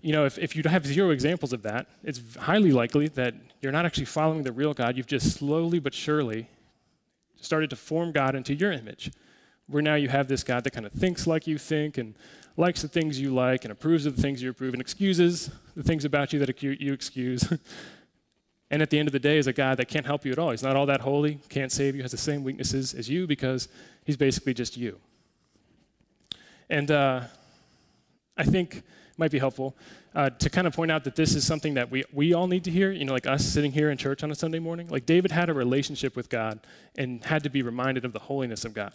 you 0.00 0.12
know, 0.12 0.24
if, 0.24 0.38
if 0.38 0.54
you 0.54 0.62
have 0.64 0.86
zero 0.86 1.10
examples 1.10 1.52
of 1.52 1.62
that, 1.62 1.86
it's 2.04 2.20
highly 2.36 2.70
likely 2.70 3.08
that 3.08 3.34
you're 3.60 3.72
not 3.72 3.84
actually 3.84 4.04
following 4.04 4.42
the 4.42 4.52
real 4.52 4.74
God. 4.74 4.96
You've 4.96 5.06
just 5.06 5.36
slowly 5.36 5.80
but 5.80 5.92
surely 5.92 6.48
started 7.40 7.70
to 7.70 7.76
form 7.76 8.12
God 8.12 8.34
into 8.34 8.54
your 8.54 8.72
image, 8.72 9.10
where 9.66 9.82
now 9.82 9.94
you 9.94 10.08
have 10.08 10.28
this 10.28 10.42
God 10.44 10.64
that 10.64 10.72
kind 10.72 10.86
of 10.86 10.92
thinks 10.92 11.26
like 11.26 11.46
you 11.46 11.58
think 11.58 11.98
and 11.98 12.14
likes 12.56 12.82
the 12.82 12.88
things 12.88 13.20
you 13.20 13.32
like 13.32 13.64
and 13.64 13.72
approves 13.72 14.06
of 14.06 14.16
the 14.16 14.22
things 14.22 14.42
you 14.42 14.50
approve 14.50 14.74
and 14.74 14.80
excuses 14.80 15.50
the 15.76 15.82
things 15.82 16.04
about 16.04 16.32
you 16.32 16.38
that 16.40 16.62
you 16.62 16.92
excuse. 16.92 17.48
and 18.70 18.82
at 18.82 18.90
the 18.90 18.98
end 18.98 19.08
of 19.08 19.12
the 19.12 19.18
day, 19.18 19.38
is 19.38 19.46
a 19.46 19.52
God 19.52 19.78
that 19.78 19.86
can't 19.86 20.06
help 20.06 20.24
you 20.24 20.32
at 20.32 20.38
all. 20.38 20.50
He's 20.50 20.62
not 20.62 20.76
all 20.76 20.86
that 20.86 21.00
holy, 21.00 21.40
can't 21.48 21.72
save 21.72 21.96
you, 21.96 22.02
has 22.02 22.10
the 22.10 22.18
same 22.18 22.44
weaknesses 22.44 22.94
as 22.94 23.08
you 23.08 23.26
because 23.26 23.68
he's 24.04 24.16
basically 24.16 24.54
just 24.54 24.76
you. 24.76 24.98
And 26.68 26.90
uh, 26.90 27.22
I 28.36 28.44
think 28.44 28.82
might 29.16 29.30
be 29.30 29.38
helpful 29.38 29.76
uh, 30.14 30.30
to 30.30 30.48
kind 30.48 30.66
of 30.66 30.72
point 30.72 30.90
out 30.90 31.04
that 31.04 31.16
this 31.16 31.34
is 31.34 31.46
something 31.46 31.74
that 31.74 31.90
we, 31.90 32.04
we 32.12 32.32
all 32.32 32.46
need 32.46 32.64
to 32.64 32.70
hear, 32.70 32.92
you 32.92 33.04
know, 33.04 33.12
like 33.12 33.26
us 33.26 33.44
sitting 33.44 33.72
here 33.72 33.90
in 33.90 33.98
church 33.98 34.22
on 34.22 34.30
a 34.30 34.34
Sunday 34.34 34.58
morning. 34.60 34.88
Like 34.88 35.06
David 35.06 35.32
had 35.32 35.48
a 35.48 35.54
relationship 35.54 36.14
with 36.14 36.28
God 36.28 36.60
and 36.96 37.24
had 37.24 37.42
to 37.42 37.50
be 37.50 37.62
reminded 37.62 38.04
of 38.04 38.12
the 38.12 38.20
holiness 38.20 38.64
of 38.64 38.74
God. 38.74 38.92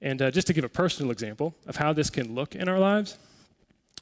And 0.00 0.20
uh, 0.22 0.30
just 0.30 0.46
to 0.46 0.52
give 0.52 0.64
a 0.64 0.68
personal 0.68 1.10
example 1.12 1.54
of 1.66 1.76
how 1.76 1.92
this 1.92 2.10
can 2.10 2.34
look 2.34 2.54
in 2.54 2.68
our 2.68 2.78
lives, 2.78 3.18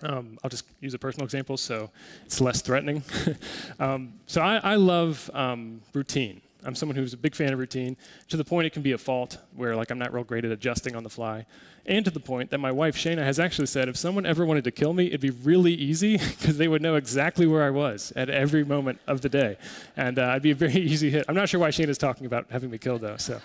um, 0.05 0.39
I'll 0.43 0.51
just 0.51 0.67
use 0.81 0.95
a 0.95 0.99
personal 0.99 1.25
example 1.25 1.57
so 1.57 1.91
it's 2.25 2.41
less 2.41 2.63
threatening. 2.63 3.03
um, 3.79 4.15
so 4.27 4.41
I, 4.41 4.57
I 4.57 4.75
love 4.77 5.31
um, 5.35 5.81
routine. 5.93 6.41
I'm 6.67 6.75
someone 6.75 6.97
who's 6.97 7.13
a 7.13 7.19
big 7.19 7.35
fan 7.35 7.53
of 7.53 7.59
routine 7.59 7.97
to 8.29 8.37
the 8.37 8.45
point 8.45 8.67
it 8.67 8.73
can 8.73 8.83
be 8.83 8.93
a 8.93 8.99
fault 8.99 9.39
where 9.55 9.77
like 9.77 9.91
I'm 9.91 9.99
not 9.99 10.13
real 10.15 10.25
great 10.25 10.45
at 10.45 10.51
adjusting 10.51 10.97
on 10.97 11.03
the 11.03 11.11
fly. 11.11 11.47
And 11.87 12.05
to 12.07 12.11
the 12.11 12.21
point 12.21 12.51
that 12.51 12.59
my 12.59 12.73
wife 12.73 12.97
Shana 12.97 13.23
has 13.23 13.39
actually 13.39 13.67
said 13.67 13.89
if 13.89 13.97
someone 13.97 14.25
ever 14.25 14.47
wanted 14.47 14.65
to 14.65 14.71
kill 14.71 14.95
me, 14.95 15.09
it'd 15.09 15.21
be 15.21 15.31
really 15.31 15.75
easy 15.75 16.17
because 16.39 16.57
they 16.57 16.69
would 16.69 16.81
know 16.81 16.95
exactly 16.95 17.47
where 17.47 17.63
I 17.63 17.71
was 17.71 18.13
at 18.17 18.31
every 18.31 18.65
moment 18.65 19.01
of 19.07 19.21
the 19.21 19.29
day. 19.29 19.59
And 19.97 20.19
uh, 20.19 20.29
I'd 20.29 20.43
be 20.43 20.53
a 20.53 20.55
very 20.55 20.73
easy 20.75 21.11
hit. 21.11 21.27
I'm 21.29 21.35
not 21.35 21.49
sure 21.49 21.61
why 21.61 21.69
Shayna's 21.69 21.99
talking 21.99 22.27
about 22.27 22.47
having 22.51 22.71
me 22.71 22.79
killed 22.79 23.03
though, 23.03 23.19
so 23.19 23.41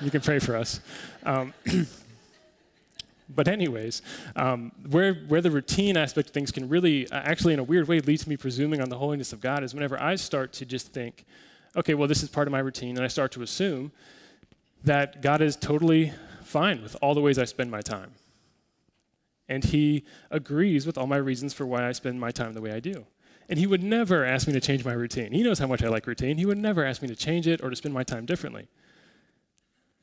you 0.00 0.10
can 0.10 0.20
pray 0.20 0.38
for 0.38 0.54
us. 0.56 0.80
But 3.28 3.46
anyways, 3.46 4.02
um, 4.36 4.72
where 4.88 5.14
where 5.14 5.40
the 5.40 5.50
routine 5.50 5.96
aspect 5.96 6.28
of 6.28 6.34
things 6.34 6.50
can 6.50 6.68
really, 6.68 7.10
uh, 7.10 7.20
actually, 7.20 7.52
in 7.52 7.58
a 7.58 7.64
weird 7.64 7.86
way, 7.86 8.00
lead 8.00 8.20
to 8.20 8.28
me 8.28 8.36
presuming 8.36 8.80
on 8.80 8.88
the 8.88 8.98
holiness 8.98 9.32
of 9.32 9.40
God 9.40 9.62
is 9.62 9.74
whenever 9.74 10.00
I 10.00 10.14
start 10.16 10.52
to 10.54 10.64
just 10.64 10.92
think, 10.92 11.24
okay, 11.76 11.94
well, 11.94 12.08
this 12.08 12.22
is 12.22 12.30
part 12.30 12.48
of 12.48 12.52
my 12.52 12.60
routine, 12.60 12.96
and 12.96 13.04
I 13.04 13.08
start 13.08 13.32
to 13.32 13.42
assume 13.42 13.92
that 14.84 15.20
God 15.20 15.42
is 15.42 15.56
totally 15.56 16.12
fine 16.42 16.82
with 16.82 16.96
all 17.02 17.14
the 17.14 17.20
ways 17.20 17.38
I 17.38 17.44
spend 17.44 17.70
my 17.70 17.82
time, 17.82 18.12
and 19.48 19.62
He 19.62 20.04
agrees 20.30 20.86
with 20.86 20.96
all 20.96 21.06
my 21.06 21.18
reasons 21.18 21.52
for 21.52 21.66
why 21.66 21.86
I 21.86 21.92
spend 21.92 22.18
my 22.18 22.30
time 22.30 22.54
the 22.54 22.62
way 22.62 22.72
I 22.72 22.80
do. 22.80 23.06
And 23.50 23.58
he 23.58 23.66
would 23.66 23.82
never 23.82 24.26
ask 24.26 24.46
me 24.46 24.52
to 24.52 24.60
change 24.60 24.84
my 24.84 24.92
routine. 24.92 25.32
He 25.32 25.42
knows 25.42 25.58
how 25.58 25.66
much 25.66 25.82
I 25.82 25.88
like 25.88 26.06
routine. 26.06 26.36
He 26.36 26.44
would 26.44 26.58
never 26.58 26.84
ask 26.84 27.00
me 27.00 27.08
to 27.08 27.16
change 27.16 27.46
it 27.46 27.62
or 27.62 27.70
to 27.70 27.76
spend 27.76 27.94
my 27.94 28.02
time 28.02 28.26
differently. 28.26 28.68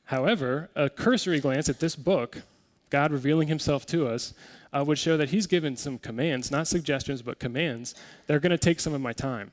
However, 0.06 0.68
a 0.74 0.90
cursory 0.90 1.38
glance 1.40 1.68
at 1.68 1.78
this 1.78 1.94
book, 1.94 2.42
God 2.90 3.12
revealing 3.12 3.48
himself 3.48 3.86
to 3.86 4.06
us, 4.06 4.34
uh, 4.72 4.84
would 4.84 4.98
show 4.98 5.16
that 5.16 5.30
he's 5.30 5.46
given 5.46 5.76
some 5.76 5.98
commands, 5.98 6.50
not 6.50 6.68
suggestions, 6.68 7.22
but 7.22 7.38
commands 7.38 7.94
that 8.26 8.34
are 8.34 8.40
going 8.40 8.50
to 8.50 8.58
take 8.58 8.80
some 8.80 8.94
of 8.94 9.00
my 9.00 9.12
time. 9.12 9.52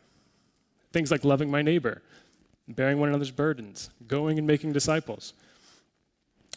Things 0.91 1.11
like 1.11 1.23
loving 1.23 1.49
my 1.49 1.61
neighbor, 1.61 2.01
bearing 2.67 2.99
one 2.99 3.09
another's 3.09 3.31
burdens, 3.31 3.89
going 4.07 4.37
and 4.37 4.45
making 4.45 4.73
disciples. 4.73 5.33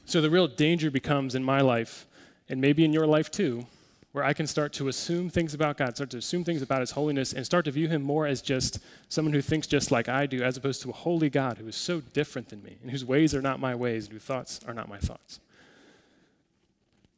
So 0.04 0.20
the 0.20 0.30
real 0.30 0.46
danger 0.46 0.90
becomes 0.90 1.34
in 1.34 1.42
my 1.42 1.60
life, 1.60 2.06
and 2.48 2.60
maybe 2.60 2.84
in 2.84 2.92
your 2.92 3.06
life 3.06 3.30
too, 3.30 3.66
where 4.12 4.24
I 4.24 4.32
can 4.32 4.46
start 4.46 4.72
to 4.74 4.88
assume 4.88 5.28
things 5.28 5.52
about 5.52 5.76
God, 5.76 5.94
start 5.96 6.10
to 6.10 6.18
assume 6.18 6.44
things 6.44 6.62
about 6.62 6.80
His 6.80 6.92
holiness, 6.92 7.32
and 7.32 7.44
start 7.44 7.64
to 7.66 7.70
view 7.70 7.88
Him 7.88 8.02
more 8.02 8.26
as 8.26 8.40
just 8.40 8.78
someone 9.08 9.34
who 9.34 9.42
thinks 9.42 9.66
just 9.66 9.90
like 9.90 10.08
I 10.08 10.26
do, 10.26 10.42
as 10.42 10.56
opposed 10.56 10.80
to 10.82 10.90
a 10.90 10.94
holy 10.94 11.28
God 11.28 11.58
who 11.58 11.68
is 11.68 11.76
so 11.76 12.00
different 12.00 12.48
than 12.48 12.62
me, 12.62 12.78
and 12.82 12.90
whose 12.90 13.04
ways 13.04 13.34
are 13.34 13.42
not 13.42 13.60
my 13.60 13.74
ways, 13.74 14.04
and 14.04 14.14
whose 14.14 14.22
thoughts 14.22 14.60
are 14.66 14.74
not 14.74 14.88
my 14.88 14.98
thoughts. 14.98 15.40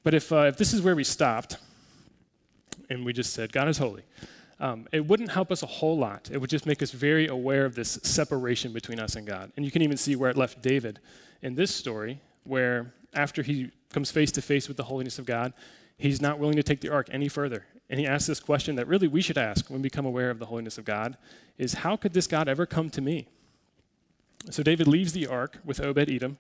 But 0.02 0.14
if, 0.14 0.32
uh, 0.32 0.42
if 0.42 0.56
this 0.56 0.72
is 0.72 0.82
where 0.82 0.96
we 0.96 1.04
stopped, 1.04 1.58
and 2.90 3.04
we 3.04 3.12
just 3.12 3.32
said, 3.34 3.52
God 3.52 3.68
is 3.68 3.78
holy, 3.78 4.02
um, 4.60 4.88
it 4.92 5.06
wouldn't 5.06 5.30
help 5.30 5.52
us 5.52 5.62
a 5.62 5.66
whole 5.66 5.96
lot. 5.96 6.30
It 6.32 6.38
would 6.38 6.50
just 6.50 6.66
make 6.66 6.82
us 6.82 6.90
very 6.90 7.28
aware 7.28 7.64
of 7.64 7.74
this 7.74 7.98
separation 8.02 8.72
between 8.72 8.98
us 8.98 9.14
and 9.14 9.26
God. 9.26 9.52
And 9.56 9.64
you 9.64 9.70
can 9.70 9.82
even 9.82 9.96
see 9.96 10.16
where 10.16 10.30
it 10.30 10.36
left 10.36 10.62
David 10.62 10.98
in 11.42 11.54
this 11.54 11.72
story, 11.72 12.20
where 12.44 12.92
after 13.14 13.42
he 13.42 13.70
comes 13.92 14.10
face 14.10 14.32
to 14.32 14.42
face 14.42 14.68
with 14.68 14.76
the 14.76 14.84
holiness 14.84 15.18
of 15.18 15.26
God, 15.26 15.52
he's 15.96 16.20
not 16.20 16.38
willing 16.38 16.56
to 16.56 16.62
take 16.62 16.80
the 16.80 16.88
ark 16.88 17.08
any 17.12 17.28
further. 17.28 17.66
And 17.90 17.98
he 17.98 18.06
asks 18.06 18.26
this 18.26 18.40
question 18.40 18.76
that 18.76 18.86
really 18.86 19.08
we 19.08 19.22
should 19.22 19.38
ask 19.38 19.70
when 19.70 19.80
we 19.80 19.84
become 19.84 20.04
aware 20.04 20.30
of 20.30 20.38
the 20.38 20.46
holiness 20.46 20.76
of 20.76 20.84
God 20.84 21.16
is 21.56 21.74
how 21.74 21.96
could 21.96 22.12
this 22.12 22.26
God 22.26 22.48
ever 22.48 22.66
come 22.66 22.90
to 22.90 23.00
me? 23.00 23.28
So 24.50 24.62
David 24.62 24.86
leaves 24.86 25.12
the 25.12 25.26
ark 25.26 25.58
with 25.64 25.80
Obed 25.80 26.10
Edom, 26.10 26.38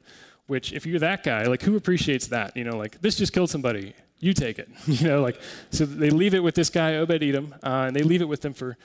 which 0.48 0.72
if 0.72 0.84
you're 0.84 0.98
that 0.98 1.22
guy, 1.22 1.44
like 1.44 1.62
who 1.62 1.76
appreciates 1.76 2.26
that? 2.28 2.56
You 2.56 2.64
know, 2.64 2.76
like 2.76 3.00
this 3.00 3.16
just 3.16 3.32
killed 3.32 3.50
somebody. 3.50 3.94
You 4.18 4.32
take 4.32 4.58
it. 4.58 4.68
you 4.86 5.06
know, 5.06 5.22
like 5.22 5.40
so 5.70 5.86
they 5.86 6.10
leave 6.10 6.34
it 6.34 6.42
with 6.42 6.56
this 6.56 6.70
guy 6.70 6.96
Obed 6.96 7.22
Edom, 7.22 7.54
uh, 7.62 7.84
and 7.86 7.94
they 7.94 8.02
leave 8.02 8.22
it 8.22 8.28
with 8.28 8.40
them 8.40 8.54
for 8.54 8.76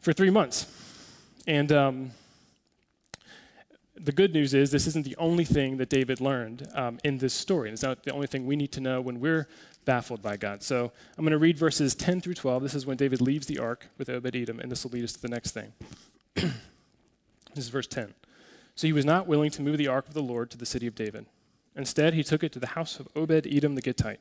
for 0.00 0.12
three 0.12 0.30
months. 0.30 0.66
And 1.46 1.72
um, 1.72 2.10
the 3.96 4.12
good 4.12 4.34
news 4.34 4.54
is 4.54 4.70
this 4.70 4.86
isn't 4.86 5.04
the 5.04 5.16
only 5.16 5.44
thing 5.44 5.76
that 5.76 5.88
David 5.88 6.20
learned 6.20 6.68
um, 6.74 6.98
in 7.04 7.18
this 7.18 7.32
story. 7.32 7.70
It's 7.70 7.82
not 7.82 8.02
the 8.02 8.12
only 8.12 8.26
thing 8.26 8.44
we 8.46 8.56
need 8.56 8.72
to 8.72 8.80
know 8.80 9.00
when 9.00 9.20
we're 9.20 9.48
baffled 9.84 10.20
by 10.20 10.36
God. 10.36 10.62
So 10.62 10.90
I'm 11.16 11.24
going 11.24 11.32
to 11.32 11.38
read 11.38 11.58
verses 11.58 11.94
10 11.94 12.20
through 12.20 12.34
12. 12.34 12.62
This 12.62 12.74
is 12.74 12.86
when 12.86 12.96
David 12.96 13.20
leaves 13.20 13.46
the 13.46 13.58
ark 13.58 13.86
with 13.98 14.08
Obed 14.08 14.34
Edom, 14.34 14.58
and 14.58 14.70
this 14.70 14.84
will 14.84 14.90
lead 14.90 15.04
us 15.04 15.12
to 15.12 15.22
the 15.22 15.28
next 15.28 15.52
thing. 15.52 15.72
this 16.34 16.52
is 17.54 17.68
verse 17.68 17.86
10. 17.86 18.14
So 18.74 18.86
he 18.86 18.92
was 18.92 19.04
not 19.04 19.26
willing 19.26 19.50
to 19.52 19.62
move 19.62 19.78
the 19.78 19.88
ark 19.88 20.08
of 20.08 20.14
the 20.14 20.22
Lord 20.22 20.50
to 20.50 20.58
the 20.58 20.66
city 20.66 20.86
of 20.86 20.94
David. 20.94 21.26
Instead, 21.76 22.14
he 22.14 22.24
took 22.24 22.42
it 22.42 22.52
to 22.52 22.58
the 22.58 22.68
house 22.68 22.98
of 22.98 23.08
Obed 23.14 23.46
Edom 23.46 23.74
the 23.74 23.82
Gittite. 23.82 24.20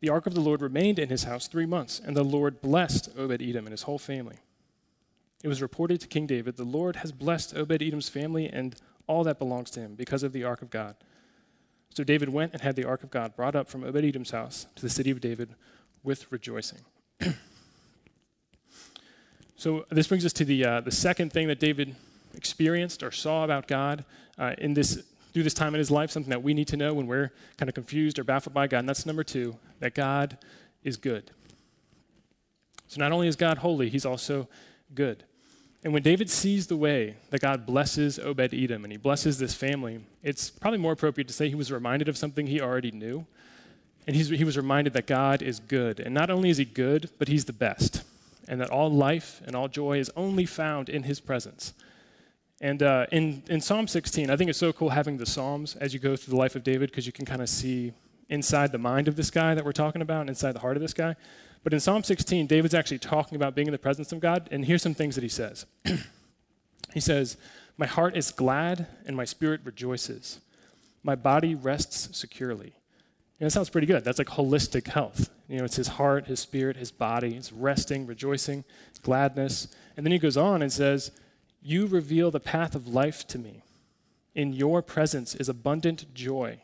The 0.00 0.08
ark 0.08 0.26
of 0.26 0.34
the 0.34 0.40
Lord 0.40 0.62
remained 0.62 0.98
in 0.98 1.10
his 1.10 1.24
house 1.24 1.46
three 1.46 1.66
months, 1.66 2.00
and 2.04 2.16
the 2.16 2.24
Lord 2.24 2.60
blessed 2.60 3.10
Obed 3.16 3.40
Edom 3.40 3.66
and 3.66 3.72
his 3.72 3.82
whole 3.82 3.98
family. 3.98 4.38
It 5.42 5.48
was 5.48 5.62
reported 5.62 6.00
to 6.00 6.08
King 6.08 6.26
David, 6.26 6.56
The 6.56 6.64
Lord 6.64 6.96
has 6.96 7.12
blessed 7.12 7.56
Obed 7.56 7.82
Edom's 7.82 8.08
family 8.08 8.48
and 8.48 8.74
all 9.06 9.24
that 9.24 9.38
belongs 9.38 9.70
to 9.72 9.80
him 9.80 9.94
because 9.94 10.22
of 10.22 10.32
the 10.32 10.44
ark 10.44 10.62
of 10.62 10.70
God. 10.70 10.96
So 11.94 12.04
David 12.04 12.30
went 12.30 12.52
and 12.52 12.62
had 12.62 12.76
the 12.76 12.84
ark 12.84 13.02
of 13.02 13.10
God 13.10 13.36
brought 13.36 13.54
up 13.54 13.68
from 13.68 13.84
Obed 13.84 14.04
Edom's 14.04 14.30
house 14.30 14.66
to 14.76 14.82
the 14.82 14.88
city 14.88 15.10
of 15.10 15.20
David 15.20 15.54
with 16.02 16.30
rejoicing. 16.30 16.80
so 19.56 19.84
this 19.90 20.06
brings 20.06 20.24
us 20.24 20.32
to 20.34 20.44
the, 20.44 20.64
uh, 20.64 20.80
the 20.80 20.90
second 20.90 21.32
thing 21.32 21.48
that 21.48 21.60
David 21.60 21.94
experienced 22.34 23.02
or 23.02 23.10
saw 23.10 23.44
about 23.44 23.68
God 23.68 24.04
uh, 24.38 24.54
in 24.58 24.74
this, 24.74 25.02
through 25.32 25.42
this 25.42 25.54
time 25.54 25.74
in 25.74 25.78
his 25.78 25.90
life, 25.90 26.10
something 26.10 26.30
that 26.30 26.42
we 26.42 26.54
need 26.54 26.68
to 26.68 26.76
know 26.76 26.94
when 26.94 27.06
we're 27.06 27.32
kind 27.56 27.68
of 27.68 27.74
confused 27.74 28.18
or 28.18 28.24
baffled 28.24 28.54
by 28.54 28.66
God. 28.66 28.80
And 28.80 28.88
that's 28.88 29.06
number 29.06 29.24
two, 29.24 29.56
that 29.80 29.94
God 29.94 30.38
is 30.84 30.96
good. 30.96 31.30
So 32.88 33.00
not 33.00 33.12
only 33.12 33.28
is 33.28 33.36
God 33.36 33.58
holy, 33.58 33.88
he's 33.88 34.04
also 34.04 34.48
good. 34.94 35.24
And 35.84 35.92
when 35.92 36.02
David 36.02 36.30
sees 36.30 36.68
the 36.68 36.76
way 36.76 37.16
that 37.30 37.40
God 37.40 37.66
blesses 37.66 38.18
Obed 38.18 38.54
Edom 38.54 38.84
and 38.84 38.92
he 38.92 38.98
blesses 38.98 39.38
this 39.38 39.54
family, 39.54 40.00
it's 40.22 40.50
probably 40.50 40.78
more 40.78 40.92
appropriate 40.92 41.26
to 41.28 41.34
say 41.34 41.48
he 41.48 41.54
was 41.54 41.72
reminded 41.72 42.08
of 42.08 42.16
something 42.16 42.46
he 42.46 42.60
already 42.60 42.92
knew. 42.92 43.26
And 44.06 44.16
he 44.16 44.44
was 44.44 44.56
reminded 44.56 44.92
that 44.94 45.06
God 45.06 45.42
is 45.42 45.60
good. 45.60 46.00
And 46.00 46.12
not 46.12 46.28
only 46.28 46.50
is 46.50 46.58
he 46.58 46.64
good, 46.64 47.10
but 47.18 47.28
he's 47.28 47.44
the 47.44 47.52
best. 47.52 48.02
And 48.48 48.60
that 48.60 48.70
all 48.70 48.90
life 48.90 49.40
and 49.46 49.54
all 49.54 49.68
joy 49.68 49.98
is 49.98 50.10
only 50.16 50.44
found 50.44 50.88
in 50.88 51.04
his 51.04 51.20
presence. 51.20 51.72
And 52.62 52.80
uh, 52.80 53.06
in, 53.10 53.42
in 53.48 53.60
Psalm 53.60 53.88
16, 53.88 54.30
I 54.30 54.36
think 54.36 54.48
it's 54.48 54.58
so 54.58 54.72
cool 54.72 54.90
having 54.90 55.16
the 55.16 55.26
Psalms 55.26 55.74
as 55.76 55.92
you 55.92 55.98
go 55.98 56.14
through 56.14 56.30
the 56.30 56.38
life 56.38 56.54
of 56.54 56.62
David 56.62 56.90
because 56.90 57.06
you 57.06 57.12
can 57.12 57.26
kind 57.26 57.42
of 57.42 57.48
see 57.48 57.92
inside 58.28 58.70
the 58.70 58.78
mind 58.78 59.08
of 59.08 59.16
this 59.16 59.32
guy 59.32 59.52
that 59.56 59.64
we're 59.64 59.72
talking 59.72 60.00
about 60.00 60.20
and 60.20 60.28
inside 60.28 60.52
the 60.52 60.60
heart 60.60 60.76
of 60.76 60.80
this 60.80 60.94
guy. 60.94 61.16
But 61.64 61.72
in 61.72 61.80
Psalm 61.80 62.04
16, 62.04 62.46
David's 62.46 62.72
actually 62.72 63.00
talking 63.00 63.34
about 63.34 63.56
being 63.56 63.66
in 63.66 63.72
the 63.72 63.78
presence 63.78 64.12
of 64.12 64.20
God, 64.20 64.48
and 64.52 64.64
here's 64.64 64.80
some 64.80 64.94
things 64.94 65.16
that 65.16 65.22
he 65.22 65.28
says. 65.28 65.66
he 66.94 67.00
says, 67.00 67.36
My 67.76 67.86
heart 67.86 68.16
is 68.16 68.30
glad 68.30 68.86
and 69.06 69.16
my 69.16 69.24
spirit 69.24 69.60
rejoices. 69.64 70.38
My 71.02 71.16
body 71.16 71.56
rests 71.56 72.16
securely. 72.16 72.74
And 73.40 73.46
that 73.46 73.50
sounds 73.50 73.70
pretty 73.70 73.88
good. 73.88 74.04
That's 74.04 74.18
like 74.18 74.28
holistic 74.28 74.86
health. 74.86 75.30
You 75.48 75.58
know, 75.58 75.64
it's 75.64 75.74
his 75.74 75.88
heart, 75.88 76.26
his 76.26 76.38
spirit, 76.38 76.76
his 76.76 76.92
body. 76.92 77.34
It's 77.34 77.52
resting, 77.52 78.06
rejoicing, 78.06 78.62
gladness. 79.02 79.66
And 79.96 80.06
then 80.06 80.12
he 80.12 80.20
goes 80.20 80.36
on 80.36 80.62
and 80.62 80.72
says, 80.72 81.10
You 81.62 81.86
reveal 81.86 82.30
the 82.30 82.40
path 82.40 82.74
of 82.74 82.88
life 82.88 83.26
to 83.28 83.38
me. 83.38 83.62
In 84.34 84.52
your 84.52 84.82
presence 84.82 85.34
is 85.34 85.48
abundant 85.48 86.12
joy. 86.14 86.60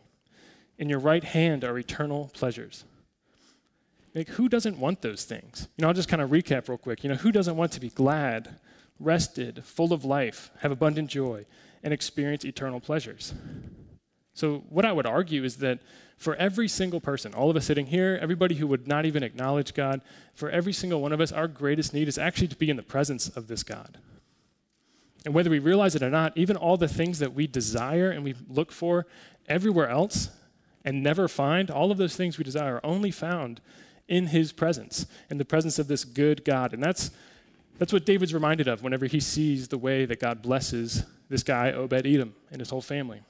In 0.79 0.89
your 0.89 0.99
right 0.99 1.25
hand 1.25 1.65
are 1.65 1.79
eternal 1.79 2.31
pleasures. 2.35 2.85
Like, 4.15 4.29
who 4.31 4.49
doesn't 4.49 4.79
want 4.79 5.03
those 5.03 5.25
things? 5.25 5.69
You 5.77 5.83
know, 5.83 5.89
I'll 5.89 5.95
just 5.95 6.09
kind 6.09 6.23
of 6.23 6.31
recap 6.31 6.69
real 6.69 6.79
quick. 6.79 7.05
You 7.05 7.11
know, 7.11 7.17
who 7.17 7.31
doesn't 7.31 7.57
want 7.57 7.73
to 7.73 7.81
be 7.81 7.91
glad, 7.91 8.59
rested, 8.99 9.65
full 9.65 9.93
of 9.93 10.05
life, 10.05 10.51
have 10.61 10.73
abundant 10.73 11.11
joy, 11.11 11.47
and 11.83 11.93
experience 11.93 12.45
eternal 12.45 12.81
pleasures? 12.81 13.35
So, 14.35 14.65
what 14.69 14.85
I 14.85 14.93
would 14.93 15.07
argue 15.07 15.45
is 15.45 15.59
that 15.59 15.81
for 16.17 16.35
every 16.37 16.69
single 16.69 17.01
person, 17.01 17.35
all 17.35 17.51
of 17.51 17.57
us 17.57 17.67
sitting 17.67 17.87
here, 17.87 18.19
everybody 18.21 18.57
who 18.57 18.67
would 18.67 18.89
not 18.89 19.05
even 19.05 19.23
acknowledge 19.23 19.75
God, 19.75 20.01
for 20.35 20.51
every 20.51 20.73
single 20.73 21.01
one 21.01 21.13
of 21.13 21.21
us, 21.21 21.31
our 21.31 21.47
greatest 21.47 21.93
need 21.93 22.09
is 22.09 22.19
actually 22.19 22.49
to 22.49 22.57
be 22.57 22.71
in 22.71 22.77
the 22.77 22.83
presence 22.83 23.29
of 23.29 23.47
this 23.47 23.63
God. 23.63 23.99
And 25.25 25.35
whether 25.35 25.51
we 25.51 25.59
realize 25.59 25.95
it 25.95 26.03
or 26.03 26.11
not, 26.11 26.37
even 26.37 26.57
all 26.57 26.77
the 26.77 26.89
things 26.89 27.19
that 27.19 27.35
we 27.35 27.47
desire 27.47 28.11
and 28.11 28.25
we 28.25 28.35
look 28.49 28.73
for 28.73 29.07
everywhere 29.49 29.89
else 29.89 30.31
and 30.85 31.03
never 31.03 31.29
find, 31.29 31.71
all 31.71 31.91
of 31.91 31.99
those 31.99 32.17
things 32.17 32.39
we 32.39 32.45
desire 32.45 32.77
are 32.77 32.87
only 32.87 33.11
found 33.11 33.61
in 34.07 34.29
his 34.29 34.53
presence, 34.53 35.07
in 35.29 35.39
the 35.39 35.45
presence 35.45 35.79
of 35.79 35.89
this 35.89 36.05
good 36.05 36.45
God. 36.45 36.73
And 36.73 36.83
that's, 36.83 37.11
that's 37.79 37.93
what 37.93 38.07
David's 38.07 38.33
reminded 38.33 38.69
of 38.69 38.83
whenever 38.83 39.07
he 39.07 39.21
sees 39.21 39.69
the 39.69 39.79
way 39.79 40.05
that 40.07 40.21
God 40.21 40.41
blesses 40.41 41.05
this 41.29 41.43
guy, 41.43 41.73
Obed 41.73 42.07
Edom, 42.07 42.35
and 42.51 42.61
his 42.61 42.71
whole 42.71 42.81
family. 42.81 43.21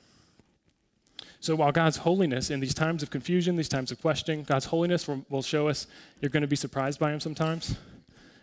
So 1.40 1.55
while 1.55 1.72
God's 1.72 1.98
holiness 1.98 2.51
in 2.51 2.61
these 2.61 2.74
times 2.74 3.03
of 3.03 3.11
confusion, 3.11 3.57
these 3.57 3.68
times 3.68 3.92
of 3.92 4.01
questioning, 4.01 4.42
God's 4.42 4.66
holiness 4.66 5.07
will, 5.07 5.24
will 5.29 5.42
show 5.42 5.68
us 5.68 5.87
you're 6.20 6.31
going 6.31 6.42
to 6.42 6.48
be 6.48 6.57
surprised 6.57 6.98
by 6.98 7.12
him 7.12 7.20
sometimes. 7.20 7.77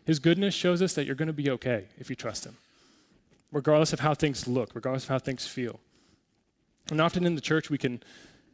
His 0.05 0.19
goodness 0.19 0.53
shows 0.53 0.81
us 0.81 0.93
that 0.93 1.05
you're 1.05 1.15
going 1.15 1.27
to 1.27 1.34
be 1.34 1.49
okay 1.51 1.86
if 1.97 2.10
you 2.10 2.15
trust 2.15 2.45
him, 2.45 2.55
regardless 3.55 3.93
of 3.93 4.01
how 4.01 4.13
things 4.13 4.49
look, 4.49 4.75
regardless 4.75 5.03
of 5.03 5.09
how 5.09 5.17
things 5.17 5.47
feel. 5.47 5.79
And 6.91 6.99
often 6.99 7.25
in 7.25 7.35
the 7.35 7.41
church, 7.41 7.69
we 7.69 7.77
can 7.77 8.03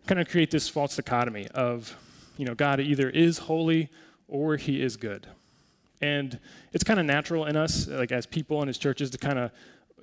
kind 0.06 0.22
of 0.22 0.30
create 0.30 0.52
this 0.52 0.70
false 0.70 0.96
dichotomy 0.96 1.48
of 1.56 1.98
you 2.38 2.46
know, 2.46 2.54
God 2.54 2.80
either 2.80 3.10
is 3.10 3.40
holy 3.40 3.90
or 4.28 4.58
he 4.58 4.82
is 4.82 4.98
good. 4.98 5.28
And 6.02 6.40
it's 6.72 6.84
kind 6.84 7.00
of 7.00 7.06
natural 7.08 7.46
in 7.46 7.56
us, 7.56 7.88
like 7.88 8.12
as 8.12 8.28
people 8.28 8.62
and 8.62 8.70
as 8.70 8.78
churches, 8.78 9.10
to 9.10 9.18
kind 9.18 9.40
of, 9.40 9.52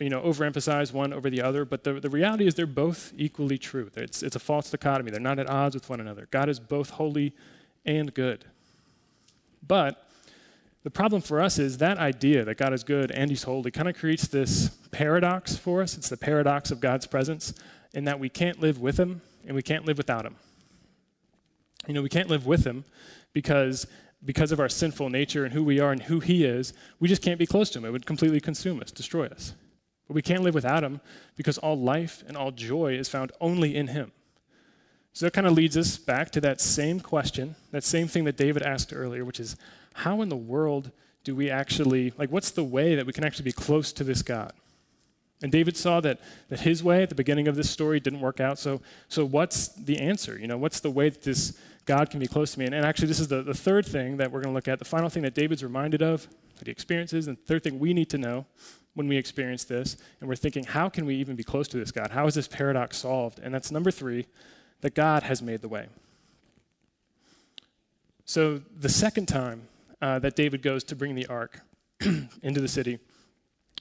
you 0.00 0.10
know, 0.10 0.20
overemphasize 0.20 0.92
one 0.92 1.12
over 1.12 1.30
the 1.30 1.42
other. 1.42 1.64
But 1.64 1.84
the, 1.84 1.94
the 2.00 2.10
reality 2.10 2.48
is 2.48 2.56
they're 2.56 2.66
both 2.66 3.12
equally 3.16 3.56
true. 3.56 3.90
It's, 3.96 4.24
it's 4.24 4.36
a 4.36 4.40
false 4.40 4.68
dichotomy. 4.68 5.12
They're 5.12 5.20
not 5.20 5.38
at 5.38 5.48
odds 5.48 5.76
with 5.76 5.88
one 5.88 6.00
another. 6.00 6.26
God 6.32 6.48
is 6.48 6.58
both 6.58 6.90
holy 6.90 7.34
and 7.86 8.12
good. 8.12 8.44
But 9.66 10.07
the 10.84 10.90
problem 10.90 11.20
for 11.20 11.40
us 11.40 11.58
is 11.58 11.78
that 11.78 11.98
idea 11.98 12.44
that 12.44 12.56
God 12.56 12.72
is 12.72 12.84
good 12.84 13.10
and 13.10 13.30
he's 13.30 13.42
holy 13.42 13.70
kind 13.70 13.88
of 13.88 13.96
creates 13.96 14.28
this 14.28 14.68
paradox 14.90 15.56
for 15.56 15.82
us. 15.82 15.96
It's 15.96 16.08
the 16.08 16.16
paradox 16.16 16.70
of 16.70 16.80
God's 16.80 17.06
presence 17.06 17.52
in 17.92 18.04
that 18.04 18.20
we 18.20 18.28
can't 18.28 18.60
live 18.60 18.80
with 18.80 18.98
him 18.98 19.20
and 19.46 19.54
we 19.54 19.62
can't 19.62 19.84
live 19.84 19.98
without 19.98 20.24
him. 20.24 20.36
You 21.86 21.94
know, 21.94 22.02
we 22.02 22.08
can't 22.08 22.28
live 22.28 22.46
with 22.46 22.64
him 22.64 22.84
because 23.32 23.86
because 24.24 24.50
of 24.50 24.58
our 24.58 24.68
sinful 24.68 25.10
nature 25.10 25.44
and 25.44 25.54
who 25.54 25.62
we 25.62 25.78
are 25.78 25.92
and 25.92 26.02
who 26.02 26.20
he 26.20 26.44
is, 26.44 26.72
we 26.98 27.08
just 27.08 27.22
can't 27.22 27.38
be 27.38 27.46
close 27.46 27.70
to 27.70 27.78
him. 27.78 27.84
It 27.84 27.92
would 27.92 28.06
completely 28.06 28.40
consume 28.40 28.80
us, 28.80 28.90
destroy 28.90 29.26
us. 29.26 29.54
But 30.08 30.14
we 30.14 30.22
can't 30.22 30.42
live 30.42 30.54
without 30.54 30.82
him 30.82 31.00
because 31.36 31.58
all 31.58 31.78
life 31.78 32.24
and 32.26 32.36
all 32.36 32.50
joy 32.50 32.94
is 32.94 33.08
found 33.08 33.30
only 33.40 33.76
in 33.76 33.88
him. 33.88 34.10
So 35.12 35.26
that 35.26 35.32
kind 35.32 35.46
of 35.46 35.52
leads 35.52 35.76
us 35.76 35.98
back 35.98 36.30
to 36.32 36.40
that 36.42 36.60
same 36.60 37.00
question, 37.00 37.56
that 37.70 37.84
same 37.84 38.08
thing 38.08 38.24
that 38.24 38.36
David 38.36 38.62
asked 38.62 38.92
earlier, 38.92 39.24
which 39.24 39.40
is 39.40 39.56
how 39.98 40.22
in 40.22 40.28
the 40.28 40.36
world 40.36 40.92
do 41.24 41.34
we 41.34 41.50
actually, 41.50 42.12
like, 42.16 42.30
what's 42.30 42.52
the 42.52 42.62
way 42.62 42.94
that 42.94 43.04
we 43.04 43.12
can 43.12 43.24
actually 43.24 43.44
be 43.44 43.52
close 43.52 43.92
to 43.92 44.04
this 44.04 44.22
God? 44.22 44.52
And 45.42 45.50
David 45.50 45.76
saw 45.76 46.00
that, 46.00 46.20
that 46.48 46.60
his 46.60 46.82
way 46.82 47.02
at 47.02 47.08
the 47.08 47.14
beginning 47.14 47.48
of 47.48 47.56
this 47.56 47.68
story 47.68 47.98
didn't 47.98 48.20
work 48.20 48.40
out. 48.40 48.58
So, 48.58 48.80
so 49.08 49.24
what's 49.24 49.68
the 49.68 49.98
answer? 49.98 50.38
You 50.38 50.46
know, 50.46 50.56
what's 50.56 50.80
the 50.80 50.90
way 50.90 51.08
that 51.08 51.22
this 51.22 51.58
God 51.84 52.10
can 52.10 52.20
be 52.20 52.26
close 52.26 52.52
to 52.52 52.58
me? 52.60 52.66
And, 52.66 52.74
and 52.74 52.84
actually, 52.84 53.08
this 53.08 53.20
is 53.20 53.28
the, 53.28 53.42
the 53.42 53.54
third 53.54 53.86
thing 53.86 54.16
that 54.18 54.30
we're 54.30 54.40
going 54.40 54.52
to 54.52 54.54
look 54.54 54.68
at, 54.68 54.78
the 54.78 54.84
final 54.84 55.08
thing 55.08 55.22
that 55.24 55.34
David's 55.34 55.62
reminded 55.62 56.02
of, 56.02 56.28
that 56.58 56.66
he 56.66 56.70
experiences, 56.70 57.26
and 57.26 57.36
the 57.36 57.42
third 57.42 57.62
thing 57.62 57.78
we 57.78 57.92
need 57.92 58.10
to 58.10 58.18
know 58.18 58.46
when 58.94 59.06
we 59.06 59.16
experience 59.16 59.64
this. 59.64 59.96
And 60.20 60.28
we're 60.28 60.36
thinking, 60.36 60.64
how 60.64 60.88
can 60.88 61.06
we 61.06 61.14
even 61.16 61.36
be 61.36 61.44
close 61.44 61.68
to 61.68 61.76
this 61.76 61.92
God? 61.92 62.10
How 62.10 62.26
is 62.26 62.34
this 62.34 62.48
paradox 62.48 62.98
solved? 62.98 63.38
And 63.40 63.54
that's 63.54 63.70
number 63.70 63.90
three, 63.90 64.26
that 64.80 64.94
God 64.94 65.24
has 65.24 65.42
made 65.42 65.60
the 65.60 65.68
way. 65.68 65.86
So 68.24 68.60
the 68.76 68.88
second 68.88 69.26
time 69.26 69.67
uh, 70.00 70.18
that 70.20 70.36
David 70.36 70.62
goes 70.62 70.84
to 70.84 70.96
bring 70.96 71.14
the 71.14 71.26
ark 71.26 71.60
into 72.42 72.60
the 72.60 72.68
city, 72.68 72.98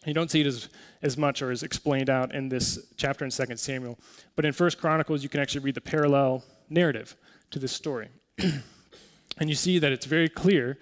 you 0.05 0.13
don't 0.13 0.31
see 0.31 0.41
it 0.41 0.47
as, 0.47 0.69
as 1.01 1.17
much 1.17 1.41
or 1.41 1.51
as 1.51 1.63
explained 1.63 2.09
out 2.09 2.33
in 2.33 2.49
this 2.49 2.79
chapter 2.95 3.25
in 3.25 3.31
2 3.31 3.57
Samuel. 3.57 3.97
But 4.35 4.45
in 4.45 4.53
1 4.53 4.71
Chronicles, 4.79 5.23
you 5.23 5.29
can 5.29 5.41
actually 5.41 5.61
read 5.61 5.75
the 5.75 5.81
parallel 5.81 6.43
narrative 6.69 7.15
to 7.51 7.59
this 7.59 7.71
story. 7.71 8.09
and 8.37 9.49
you 9.49 9.55
see 9.55 9.79
that 9.79 9.91
it's 9.91 10.05
very 10.05 10.29
clear 10.29 10.77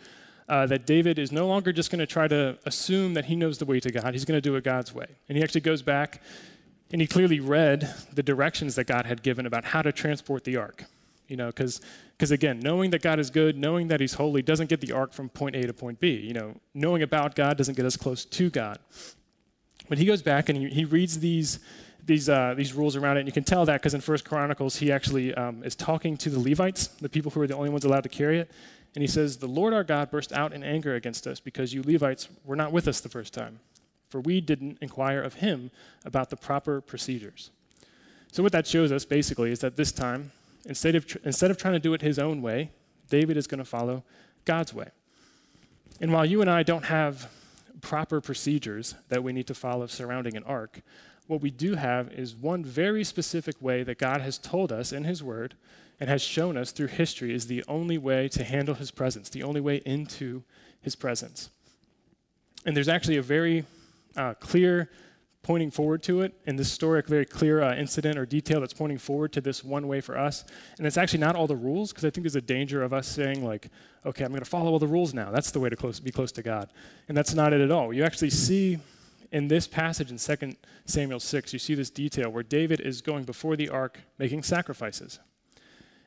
uh, 0.47 0.67
that 0.67 0.85
David 0.85 1.17
is 1.17 1.31
no 1.31 1.47
longer 1.47 1.71
just 1.73 1.89
going 1.89 1.99
to 1.99 2.05
try 2.05 2.27
to 2.27 2.57
assume 2.65 3.15
that 3.15 3.25
he 3.25 3.35
knows 3.35 3.57
the 3.57 3.65
way 3.65 3.79
to 3.79 3.91
God. 3.91 4.13
He's 4.13 4.25
going 4.25 4.37
to 4.37 4.41
do 4.41 4.55
it 4.55 4.63
God's 4.63 4.93
way. 4.93 5.07
And 5.27 5.37
he 5.37 5.43
actually 5.43 5.61
goes 5.61 5.81
back 5.81 6.21
and 6.91 7.01
he 7.01 7.07
clearly 7.07 7.39
read 7.39 7.91
the 8.13 8.21
directions 8.21 8.75
that 8.75 8.85
God 8.85 9.07
had 9.07 9.23
given 9.23 9.45
about 9.45 9.65
how 9.65 9.81
to 9.81 9.91
transport 9.91 10.43
the 10.43 10.57
ark. 10.57 10.85
You 11.27 11.37
know, 11.37 11.47
because 11.47 11.81
because 12.17 12.31
again, 12.31 12.59
knowing 12.59 12.91
that 12.91 13.01
God 13.01 13.19
is 13.19 13.29
good, 13.29 13.57
knowing 13.57 13.87
that 13.89 13.99
He's 13.99 14.13
holy, 14.13 14.41
doesn't 14.41 14.69
get 14.69 14.81
the 14.81 14.91
ark 14.91 15.13
from 15.13 15.29
point 15.29 15.55
A 15.55 15.63
to 15.63 15.73
point 15.73 15.99
B. 15.99 16.15
You 16.15 16.33
know, 16.33 16.55
knowing 16.73 17.01
about 17.01 17.35
God 17.35 17.57
doesn't 17.57 17.75
get 17.75 17.85
us 17.85 17.97
close 17.97 18.25
to 18.25 18.49
God. 18.49 18.79
But 19.87 19.97
he 19.97 20.05
goes 20.05 20.21
back 20.23 20.49
and 20.49 20.57
he, 20.57 20.69
he 20.69 20.85
reads 20.85 21.19
these 21.19 21.59
these, 22.03 22.29
uh, 22.29 22.53
these 22.55 22.73
rules 22.73 22.95
around 22.95 23.17
it. 23.17 23.21
And 23.21 23.27
you 23.27 23.33
can 23.33 23.43
tell 23.43 23.65
that 23.65 23.81
because 23.81 23.95
in 23.95 24.01
First 24.01 24.25
Chronicles, 24.25 24.75
he 24.75 24.91
actually 24.91 25.33
um, 25.33 25.63
is 25.63 25.75
talking 25.75 26.15
to 26.17 26.29
the 26.29 26.37
Levites, 26.37 26.87
the 26.87 27.09
people 27.09 27.31
who 27.31 27.41
are 27.41 27.47
the 27.47 27.55
only 27.55 27.69
ones 27.69 27.83
allowed 27.83 28.03
to 28.03 28.09
carry 28.09 28.39
it. 28.39 28.51
And 28.93 29.01
he 29.01 29.07
says, 29.07 29.37
The 29.37 29.47
Lord 29.47 29.73
our 29.73 29.83
God 29.83 30.11
burst 30.11 30.31
out 30.31 30.53
in 30.53 30.63
anger 30.63 30.93
against 30.93 31.25
us 31.25 31.39
because 31.39 31.73
you 31.73 31.81
Levites 31.81 32.29
were 32.43 32.55
not 32.55 32.71
with 32.71 32.87
us 32.87 33.01
the 33.01 33.09
first 33.09 33.33
time 33.33 33.59
for 34.15 34.21
we 34.21 34.39
didn't 34.39 34.77
inquire 34.81 35.21
of 35.21 35.35
him 35.35 35.71
about 36.05 36.29
the 36.29 36.37
proper 36.37 36.79
procedures. 36.79 37.51
So, 38.31 38.43
what 38.43 38.53
that 38.53 38.65
shows 38.65 38.91
us 38.91 39.03
basically 39.03 39.51
is 39.51 39.59
that 39.59 39.75
this 39.75 39.91
time, 39.91 40.31
instead 40.65 40.95
of, 40.95 41.05
instead 41.23 41.51
of 41.51 41.57
trying 41.57 41.73
to 41.73 41.79
do 41.79 41.93
it 41.93 42.01
his 42.01 42.19
own 42.19 42.41
way, 42.41 42.71
David 43.09 43.37
is 43.37 43.47
going 43.47 43.59
to 43.59 43.65
follow 43.65 44.03
God's 44.45 44.73
way. 44.73 44.89
And 46.01 46.11
while 46.11 46.25
you 46.25 46.41
and 46.41 46.49
I 46.49 46.63
don't 46.63 46.85
have 46.85 47.29
proper 47.81 48.19
procedures 48.19 48.95
that 49.09 49.23
we 49.23 49.31
need 49.31 49.47
to 49.47 49.53
follow 49.53 49.87
surrounding 49.87 50.35
an 50.35 50.43
ark, 50.43 50.81
what 51.27 51.41
we 51.41 51.49
do 51.49 51.75
have 51.75 52.11
is 52.11 52.35
one 52.35 52.63
very 52.63 53.03
specific 53.03 53.55
way 53.61 53.83
that 53.83 53.97
God 53.97 54.21
has 54.21 54.37
told 54.37 54.71
us 54.71 54.91
in 54.91 55.03
His 55.03 55.23
Word 55.23 55.55
and 55.99 56.09
has 56.09 56.21
shown 56.21 56.57
us 56.57 56.71
through 56.71 56.87
history 56.87 57.33
is 57.33 57.47
the 57.47 57.63
only 57.67 57.97
way 57.97 58.27
to 58.29 58.43
handle 58.43 58.75
His 58.75 58.91
presence, 58.91 59.29
the 59.29 59.43
only 59.43 59.61
way 59.61 59.77
into 59.85 60.43
His 60.81 60.95
presence. 60.95 61.49
And 62.65 62.75
there's 62.75 62.89
actually 62.89 63.17
a 63.17 63.21
very 63.21 63.65
uh, 64.15 64.33
clear 64.35 64.89
pointing 65.45 65.69
forward 65.69 66.01
to 66.01 66.21
it 66.21 66.33
in 66.47 66.55
this 66.55 66.71
story, 66.71 66.97
a 66.97 67.03
very 67.03 67.23
clear 67.23 67.61
uh, 67.61 67.75
incident 67.75 68.17
or 68.17 68.25
detail 68.25 68.61
that's 68.61 68.73
pointing 68.73 68.97
forward 68.97 69.31
to 69.31 69.39
this 69.39 69.63
one 69.63 69.87
way 69.87 70.01
for 70.01 70.17
us. 70.17 70.43
And 70.79 70.87
it's 70.87 70.97
actually 70.97 71.19
not 71.19 71.35
all 71.35 71.45
the 71.45 71.55
rules, 71.55 71.91
because 71.91 72.03
I 72.03 72.09
think 72.09 72.23
there's 72.23 72.35
a 72.35 72.41
danger 72.41 72.81
of 72.81 72.93
us 72.93 73.07
saying, 73.07 73.45
like, 73.45 73.69
okay, 74.07 74.23
I'm 74.23 74.31
going 74.31 74.41
to 74.41 74.49
follow 74.49 74.71
all 74.71 74.79
the 74.79 74.87
rules 74.87 75.13
now. 75.13 75.29
That's 75.29 75.51
the 75.51 75.59
way 75.59 75.69
to 75.69 75.75
close, 75.75 75.99
be 75.99 76.09
close 76.09 76.31
to 76.31 76.41
God. 76.41 76.71
And 77.07 77.15
that's 77.15 77.35
not 77.35 77.53
it 77.53 77.61
at 77.61 77.69
all. 77.69 77.93
You 77.93 78.03
actually 78.03 78.31
see 78.31 78.79
in 79.31 79.47
this 79.47 79.67
passage 79.67 80.09
in 80.09 80.17
2 80.17 80.55
Samuel 80.85 81.19
6, 81.19 81.53
you 81.53 81.59
see 81.59 81.75
this 81.75 81.91
detail 81.91 82.31
where 82.31 82.41
David 82.41 82.81
is 82.81 83.01
going 83.01 83.25
before 83.25 83.55
the 83.55 83.69
ark 83.69 83.99
making 84.17 84.41
sacrifices. 84.41 85.19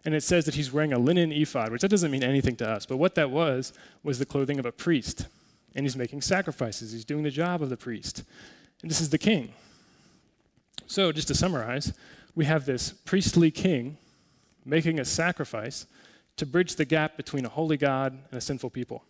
And 0.04 0.16
it 0.16 0.24
says 0.24 0.46
that 0.46 0.56
he's 0.56 0.72
wearing 0.72 0.92
a 0.92 0.98
linen 0.98 1.30
ephod, 1.30 1.70
which 1.70 1.82
that 1.82 1.92
doesn't 1.92 2.10
mean 2.10 2.24
anything 2.24 2.56
to 2.56 2.68
us, 2.68 2.86
but 2.86 2.96
what 2.96 3.14
that 3.14 3.30
was 3.30 3.72
was 4.02 4.18
the 4.18 4.26
clothing 4.26 4.58
of 4.58 4.66
a 4.66 4.72
priest 4.72 5.26
and 5.76 5.86
he's 5.86 5.96
making 5.96 6.22
sacrifices. 6.22 6.90
He's 6.90 7.04
doing 7.04 7.22
the 7.22 7.30
job 7.30 7.62
of 7.62 7.70
the 7.70 7.76
priest. 7.76 8.24
And 8.82 8.90
this 8.90 9.00
is 9.00 9.10
the 9.10 9.18
king. 9.18 9.52
So, 10.86 11.12
just 11.12 11.28
to 11.28 11.34
summarize, 11.34 11.92
we 12.34 12.44
have 12.44 12.64
this 12.64 12.92
priestly 12.92 13.50
king 13.50 13.98
making 14.64 15.00
a 15.00 15.04
sacrifice 15.04 15.86
to 16.36 16.46
bridge 16.46 16.76
the 16.76 16.84
gap 16.84 17.16
between 17.16 17.44
a 17.44 17.48
holy 17.48 17.76
God 17.76 18.12
and 18.12 18.38
a 18.38 18.40
sinful 18.40 18.70
people. 18.70 19.02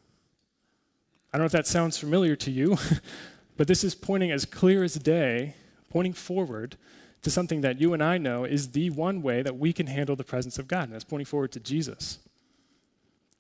I 1.33 1.37
don't 1.37 1.42
know 1.42 1.46
if 1.46 1.52
that 1.52 1.66
sounds 1.66 1.98
familiar 1.98 2.37
to 2.37 2.50
you, 2.50 2.78
but 3.57 3.68
this 3.68 3.85
is 3.85 3.94
pointing 3.94 4.31
as 4.31 4.44
clear 4.44 4.83
as 4.83 4.94
day, 4.94 5.54
pointing 5.90 6.14
forward 6.14 6.76
to 7.22 7.31
something 7.31 7.61
that 7.61 7.81
you 7.81 7.92
and 7.92 8.02
I 8.02 8.16
know 8.16 8.44
is 8.44 8.70
the 8.70 8.90
one 8.90 9.20
way 9.20 9.42
that 9.42 9.59
we 9.59 9.72
can 9.72 9.88
handle 9.88 10.16
the 10.16 10.24
presence 10.24 10.59
of 10.59 10.68
God, 10.68 10.85
and 10.85 10.92
that's 10.92 11.04
pointing 11.04 11.26
forward 11.26 11.52
to 11.52 11.61
Jesus. 11.61 12.18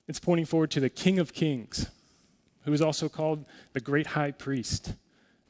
It's 0.06 0.20
pointing 0.20 0.46
forward 0.46 0.70
to 0.72 0.80
the 0.80 0.90
King 0.90 1.18
of 1.18 1.32
Kings, 1.32 1.86
who 2.64 2.72
is 2.72 2.82
also 2.82 3.08
called 3.08 3.44
the 3.72 3.80
great 3.80 4.08
high 4.08 4.32
priest, 4.32 4.94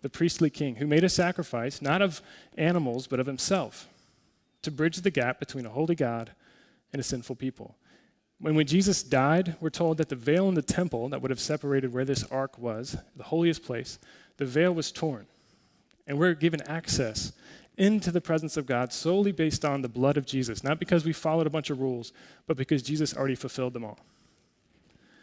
the 0.03 0.09
priestly 0.09 0.51
king, 0.51 0.77
who 0.77 0.87
made 0.87 1.05
a 1.05 1.09
sacrifice, 1.09 1.83
not 1.83 2.03
of 2.03 2.23
animals, 2.57 3.07
but 3.07 3.21
of 3.21 3.27
himself, 3.27 3.89
to 4.63 4.71
bridge 4.71 4.99
the 4.99 5.11
gap 5.11 5.39
between 5.39 5.67
a 5.67 5.71
holy 5.71 5.95
God 5.95 6.33
and 6.93 7.01
a 7.01 7.05
sinful 7.05 7.37
people. 7.37 7.77
When, 8.41 8.55
when 8.55 8.67
Jesus 8.67 9.03
died, 9.03 9.57
we're 9.61 9.71
told 9.71 9.99
that 9.99 10.09
the 10.09 10.17
veil 10.17 10.49
in 10.49 10.55
the 10.55 10.63
temple 10.63 11.09
that 11.09 11.21
would 11.21 11.31
have 11.31 11.41
separated 11.41 11.93
where 11.93 12.05
this 12.05 12.25
ark 12.25 12.59
was, 12.59 12.97
the 13.17 13.25
holiest 13.25 13.65
place, 13.65 13.99
the 14.37 14.47
veil 14.47 14.73
was 14.73 14.93
torn. 14.93 15.27
And 16.07 16.19
we're 16.19 16.35
given 16.35 16.63
access 16.63 17.33
into 17.77 18.11
the 18.11 18.21
presence 18.21 18.57
of 18.57 18.67
God 18.67 18.93
solely 18.93 19.33
based 19.33 19.65
on 19.65 19.83
the 19.83 19.89
blood 19.89 20.17
of 20.17 20.27
Jesus, 20.27 20.65
not 20.65 20.79
because 20.79 21.05
we 21.05 21.13
followed 21.13 21.47
a 21.47 21.51
bunch 21.51 21.71
of 21.71 21.81
rules, 21.81 22.13
but 22.47 22.57
because 22.57 22.83
Jesus 22.83 23.17
already 23.17 23.35
fulfilled 23.35 23.73
them 23.73 23.85
all. 23.85 23.99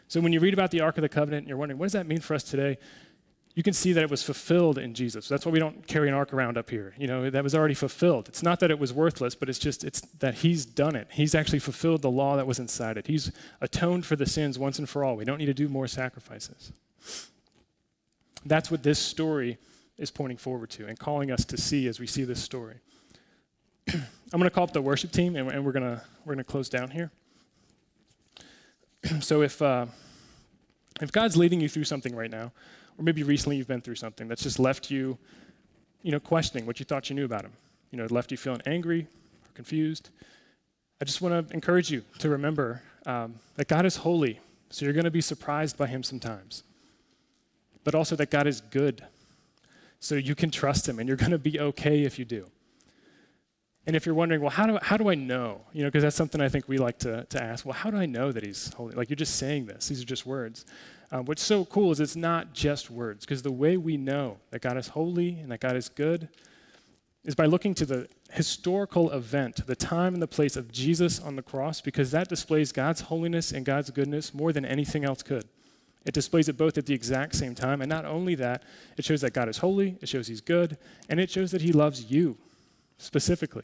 So 0.07 0.21
when 0.21 0.31
you 0.31 0.39
read 0.39 0.53
about 0.53 0.71
the 0.71 0.81
Ark 0.81 0.97
of 0.97 1.01
the 1.01 1.09
Covenant 1.09 1.41
and 1.41 1.47
you're 1.47 1.57
wondering, 1.57 1.79
what 1.79 1.85
does 1.85 1.93
that 1.93 2.07
mean 2.07 2.21
for 2.21 2.35
us 2.35 2.43
today? 2.43 2.77
You 3.55 3.63
can 3.63 3.73
see 3.73 3.93
that 3.93 4.03
it 4.03 4.09
was 4.09 4.21
fulfilled 4.21 4.77
in 4.77 4.93
Jesus. 4.93 5.29
That's 5.29 5.45
why 5.45 5.51
we 5.51 5.59
don't 5.59 5.87
carry 5.87 6.09
an 6.09 6.13
ark 6.13 6.33
around 6.33 6.57
up 6.57 6.69
here. 6.69 6.93
You 6.97 7.07
know, 7.07 7.29
that 7.29 7.41
was 7.41 7.55
already 7.55 7.73
fulfilled. 7.73 8.27
It's 8.27 8.43
not 8.43 8.59
that 8.59 8.69
it 8.69 8.77
was 8.77 8.91
worthless, 8.91 9.33
but 9.33 9.47
it's 9.47 9.59
just 9.59 9.85
it's 9.85 10.01
that 10.19 10.35
he's 10.35 10.65
done 10.65 10.95
it. 10.95 11.07
He's 11.11 11.33
actually 11.33 11.59
fulfilled 11.59 12.01
the 12.01 12.11
law 12.11 12.35
that 12.35 12.45
was 12.45 12.59
inside 12.59 12.97
it. 12.97 13.07
He's 13.07 13.31
atoned 13.61 14.05
for 14.05 14.17
the 14.17 14.25
sins 14.25 14.59
once 14.59 14.77
and 14.77 14.89
for 14.89 15.05
all. 15.05 15.15
We 15.15 15.23
don't 15.23 15.37
need 15.37 15.45
to 15.45 15.53
do 15.53 15.69
more 15.69 15.87
sacrifices. 15.87 16.73
That's 18.45 18.69
what 18.69 18.83
this 18.83 18.99
story 18.99 19.57
is 19.97 20.11
pointing 20.11 20.37
forward 20.37 20.69
to 20.71 20.85
and 20.87 20.99
calling 20.99 21.31
us 21.31 21.45
to 21.45 21.57
see 21.57 21.87
as 21.87 21.97
we 21.97 22.07
see 22.07 22.25
this 22.25 22.43
story. 22.43 22.75
I'm 23.93 24.01
going 24.33 24.43
to 24.43 24.49
call 24.49 24.65
up 24.65 24.73
the 24.73 24.81
worship 24.81 25.11
team 25.11 25.37
and 25.37 25.65
we're 25.65 25.71
going 25.71 25.95
to 25.95 26.01
we're 26.25 26.33
going 26.33 26.43
to 26.43 26.51
close 26.51 26.67
down 26.67 26.91
here. 26.91 27.11
so 29.21 29.41
if, 29.41 29.61
uh, 29.61 29.85
if 31.01 31.11
God's 31.11 31.37
leading 31.37 31.61
you 31.61 31.69
through 31.69 31.83
something 31.83 32.15
right 32.15 32.31
now, 32.31 32.51
or 32.97 33.03
maybe 33.03 33.23
recently 33.23 33.57
you've 33.57 33.67
been 33.67 33.81
through 33.81 33.95
something 33.95 34.27
that's 34.27 34.43
just 34.43 34.59
left 34.59 34.89
you, 34.89 35.17
you 36.01 36.11
know, 36.11 36.19
questioning 36.19 36.65
what 36.65 36.79
you 36.79 36.85
thought 36.85 37.09
you 37.09 37.15
knew 37.15 37.25
about 37.25 37.43
him, 37.43 37.53
you 37.91 37.97
know, 37.97 38.05
it 38.05 38.11
left 38.11 38.31
you 38.31 38.37
feeling 38.37 38.61
angry 38.65 39.01
or 39.01 39.51
confused, 39.53 40.09
I 41.01 41.05
just 41.05 41.21
want 41.21 41.49
to 41.49 41.53
encourage 41.53 41.91
you 41.91 42.03
to 42.19 42.29
remember 42.29 42.81
um, 43.05 43.35
that 43.57 43.67
God 43.67 43.85
is 43.85 43.97
holy, 43.97 44.39
so 44.69 44.85
you're 44.85 44.93
going 44.93 45.05
to 45.05 45.11
be 45.11 45.21
surprised 45.21 45.77
by 45.77 45.87
him 45.87 46.03
sometimes. 46.03 46.63
But 47.83 47.95
also 47.95 48.15
that 48.15 48.31
God 48.31 48.47
is 48.47 48.61
good, 48.61 49.03
so 49.99 50.15
you 50.15 50.35
can 50.35 50.51
trust 50.51 50.87
him 50.87 50.99
and 50.99 51.07
you're 51.07 51.17
going 51.17 51.31
to 51.31 51.37
be 51.37 51.59
okay 51.59 52.03
if 52.03 52.17
you 52.17 52.25
do. 52.25 52.47
And 53.87 53.95
if 53.95 54.05
you're 54.05 54.15
wondering, 54.15 54.41
well, 54.41 54.49
how 54.49 54.65
do, 54.65 54.79
how 54.81 54.97
do 54.97 55.09
I 55.09 55.15
know? 55.15 55.61
You 55.71 55.83
know, 55.83 55.89
because 55.89 56.01
that's 56.01 56.15
something 56.15 56.41
I 56.41 56.49
think 56.49 56.67
we 56.67 56.77
like 56.77 56.97
to, 56.99 57.25
to 57.25 57.43
ask. 57.43 57.65
Well, 57.65 57.73
how 57.73 57.91
do 57.91 57.97
I 57.97 58.07
know 58.07 58.31
that 58.31 58.43
he's 58.43 58.73
holy? 58.73 58.95
Like 58.95 59.09
you're 59.09 59.15
just 59.15 59.35
saying 59.35 59.67
this. 59.67 59.87
These 59.87 60.01
are 60.01 60.05
just 60.05 60.25
words. 60.25 60.65
Um, 61.11 61.25
what's 61.25 61.43
so 61.43 61.65
cool 61.65 61.91
is 61.91 61.99
it's 61.99 62.15
not 62.15 62.53
just 62.53 62.89
words, 62.89 63.25
because 63.25 63.43
the 63.43 63.51
way 63.51 63.77
we 63.77 63.95
know 63.95 64.37
that 64.49 64.61
God 64.61 64.75
is 64.75 64.87
holy 64.87 65.37
and 65.39 65.51
that 65.51 65.59
God 65.59 65.75
is 65.75 65.87
good 65.87 66.29
is 67.23 67.35
by 67.35 67.45
looking 67.45 67.75
to 67.75 67.85
the 67.85 68.07
historical 68.31 69.11
event, 69.11 69.65
the 69.67 69.75
time 69.75 70.13
and 70.13 70.21
the 70.21 70.27
place 70.27 70.55
of 70.55 70.71
Jesus 70.71 71.19
on 71.19 71.35
the 71.35 71.41
cross, 71.43 71.79
because 71.79 72.11
that 72.11 72.27
displays 72.27 72.71
God's 72.71 73.01
holiness 73.01 73.51
and 73.51 73.65
God's 73.65 73.91
goodness 73.91 74.33
more 74.33 74.51
than 74.51 74.65
anything 74.65 75.05
else 75.05 75.21
could. 75.21 75.45
It 76.05 76.13
displays 76.13 76.49
it 76.49 76.57
both 76.57 76.77
at 76.77 76.85
the 76.85 76.93
exact 76.93 77.35
same 77.35 77.55
time. 77.55 77.81
And 77.81 77.89
not 77.89 78.05
only 78.05 78.35
that, 78.35 78.63
it 78.97 79.05
shows 79.05 79.21
that 79.21 79.33
God 79.33 79.49
is 79.49 79.57
holy, 79.57 79.97
it 80.01 80.09
shows 80.09 80.27
he's 80.27 80.41
good, 80.41 80.77
and 81.09 81.19
it 81.19 81.31
shows 81.31 81.51
that 81.51 81.61
he 81.61 81.71
loves 81.71 82.11
you 82.11 82.37
specifically. 82.97 83.63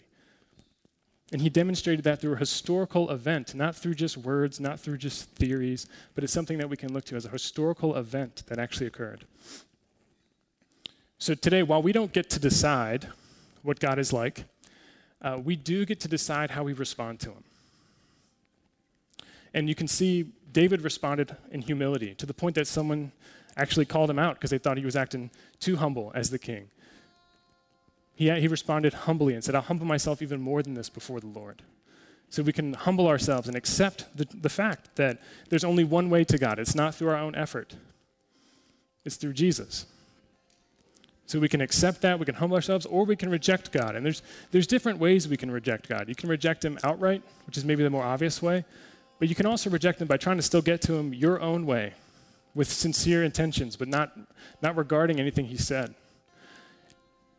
And 1.31 1.41
he 1.41 1.49
demonstrated 1.49 2.03
that 2.03 2.19
through 2.19 2.33
a 2.33 2.37
historical 2.37 3.09
event, 3.09 3.55
not 3.55 3.75
through 3.75 3.95
just 3.95 4.17
words, 4.17 4.59
not 4.59 4.79
through 4.79 4.97
just 4.97 5.29
theories, 5.29 5.87
but 6.13 6.23
it's 6.23 6.33
something 6.33 6.57
that 6.57 6.69
we 6.69 6.75
can 6.75 6.91
look 6.91 7.05
to 7.05 7.15
as 7.15 7.25
a 7.25 7.29
historical 7.29 7.95
event 7.95 8.43
that 8.47 8.59
actually 8.59 8.87
occurred. 8.87 9.25
So 11.17 11.33
today, 11.33 11.63
while 11.63 11.81
we 11.81 11.93
don't 11.93 12.11
get 12.11 12.29
to 12.31 12.39
decide 12.39 13.07
what 13.63 13.79
God 13.79 13.97
is 13.97 14.11
like, 14.11 14.43
uh, 15.21 15.39
we 15.41 15.55
do 15.55 15.85
get 15.85 15.99
to 16.01 16.07
decide 16.07 16.51
how 16.51 16.63
we 16.63 16.73
respond 16.73 17.19
to 17.21 17.29
him. 17.29 17.43
And 19.53 19.69
you 19.69 19.75
can 19.75 19.87
see 19.87 20.31
David 20.51 20.81
responded 20.81 21.35
in 21.51 21.61
humility 21.61 22.15
to 22.15 22.25
the 22.25 22.33
point 22.33 22.55
that 22.55 22.67
someone 22.67 23.11
actually 23.55 23.85
called 23.85 24.09
him 24.09 24.19
out 24.19 24.35
because 24.35 24.49
they 24.49 24.57
thought 24.57 24.77
he 24.77 24.85
was 24.85 24.95
acting 24.95 25.29
too 25.59 25.75
humble 25.75 26.11
as 26.15 26.29
the 26.29 26.39
king. 26.39 26.69
He, 28.21 28.29
he 28.39 28.47
responded 28.47 28.93
humbly 28.93 29.33
and 29.33 29.43
said, 29.43 29.55
I'll 29.55 29.63
humble 29.63 29.87
myself 29.87 30.21
even 30.21 30.39
more 30.39 30.61
than 30.61 30.75
this 30.75 30.89
before 30.89 31.19
the 31.19 31.25
Lord. 31.25 31.63
So 32.29 32.43
we 32.43 32.53
can 32.53 32.73
humble 32.73 33.07
ourselves 33.07 33.47
and 33.47 33.57
accept 33.57 34.15
the, 34.15 34.27
the 34.39 34.47
fact 34.47 34.95
that 34.97 35.17
there's 35.49 35.63
only 35.63 35.83
one 35.83 36.07
way 36.11 36.23
to 36.25 36.37
God. 36.37 36.59
It's 36.59 36.75
not 36.75 36.93
through 36.93 37.09
our 37.09 37.17
own 37.17 37.33
effort, 37.33 37.75
it's 39.03 39.15
through 39.15 39.33
Jesus. 39.33 39.87
So 41.25 41.39
we 41.39 41.49
can 41.49 41.61
accept 41.61 42.01
that, 42.01 42.19
we 42.19 42.25
can 42.25 42.35
humble 42.35 42.53
ourselves, 42.53 42.85
or 42.85 43.05
we 43.05 43.15
can 43.15 43.31
reject 43.31 43.71
God. 43.71 43.95
And 43.95 44.05
there's, 44.05 44.21
there's 44.51 44.67
different 44.67 44.99
ways 44.99 45.27
we 45.27 45.37
can 45.37 45.49
reject 45.49 45.89
God. 45.89 46.07
You 46.07 46.13
can 46.13 46.29
reject 46.29 46.63
Him 46.63 46.77
outright, 46.83 47.23
which 47.47 47.57
is 47.57 47.65
maybe 47.65 47.81
the 47.81 47.89
more 47.89 48.03
obvious 48.03 48.39
way, 48.39 48.65
but 49.17 49.29
you 49.29 49.35
can 49.35 49.47
also 49.47 49.71
reject 49.71 49.99
Him 49.99 50.07
by 50.07 50.17
trying 50.17 50.37
to 50.37 50.43
still 50.43 50.61
get 50.61 50.79
to 50.83 50.93
Him 50.93 51.11
your 51.11 51.41
own 51.41 51.65
way, 51.65 51.93
with 52.53 52.71
sincere 52.71 53.23
intentions, 53.23 53.77
but 53.77 53.87
not, 53.87 54.15
not 54.61 54.75
regarding 54.77 55.19
anything 55.19 55.45
He 55.45 55.57
said. 55.57 55.95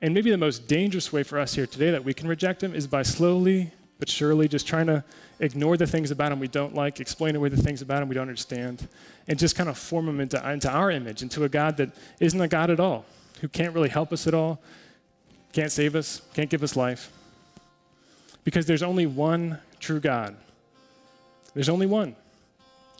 And 0.02 0.12
maybe 0.12 0.30
the 0.30 0.36
most 0.36 0.66
dangerous 0.66 1.12
way 1.12 1.22
for 1.22 1.38
us 1.38 1.54
here 1.54 1.66
today 1.66 1.92
that 1.92 2.04
we 2.04 2.12
can 2.12 2.28
reject 2.28 2.62
Him 2.62 2.74
is 2.74 2.86
by 2.86 3.02
slowly 3.02 3.70
but 3.98 4.08
surely 4.08 4.48
just 4.48 4.66
trying 4.66 4.88
to 4.88 5.04
ignore 5.38 5.76
the 5.76 5.86
things 5.86 6.10
about 6.10 6.32
Him 6.32 6.40
we 6.40 6.48
don't 6.48 6.74
like, 6.74 6.98
explain 6.98 7.36
away 7.36 7.48
the 7.48 7.56
things 7.56 7.82
about 7.82 8.02
Him 8.02 8.08
we 8.08 8.16
don't 8.16 8.22
understand, 8.22 8.88
and 9.28 9.38
just 9.38 9.54
kind 9.54 9.68
of 9.68 9.78
form 9.78 10.08
Him 10.08 10.18
into, 10.20 10.50
into 10.50 10.68
our 10.68 10.90
image, 10.90 11.22
into 11.22 11.44
a 11.44 11.48
God 11.48 11.76
that 11.76 11.90
isn't 12.18 12.40
a 12.40 12.48
God 12.48 12.68
at 12.68 12.80
all 12.80 13.04
who 13.40 13.48
can't 13.48 13.72
really 13.72 13.88
help 13.88 14.12
us 14.12 14.26
at 14.26 14.34
all, 14.34 14.60
can't 15.52 15.70
save 15.70 15.94
us, 15.94 16.20
can't 16.34 16.50
give 16.50 16.64
us 16.64 16.74
life. 16.74 17.12
Because 18.42 18.66
there's 18.66 18.82
only 18.82 19.06
one 19.06 19.60
true 19.78 20.00
God. 20.00 20.34
There's 21.54 21.68
only 21.68 21.86
one. 21.86 22.16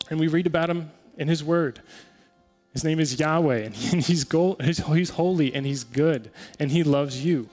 And 0.09 0.19
we 0.21 0.27
read 0.27 0.47
about 0.47 0.69
him 0.69 0.89
in 1.17 1.27
his 1.27 1.43
word. 1.43 1.81
His 2.73 2.83
name 2.83 2.99
is 2.99 3.19
Yahweh, 3.19 3.65
and 3.65 3.75
he's, 3.75 4.23
gold, 4.23 4.61
he's 4.61 5.11
holy 5.11 5.53
and 5.53 5.65
he's 5.65 5.83
good, 5.83 6.31
and 6.59 6.71
he 6.71 6.83
loves 6.83 7.23
you. 7.23 7.47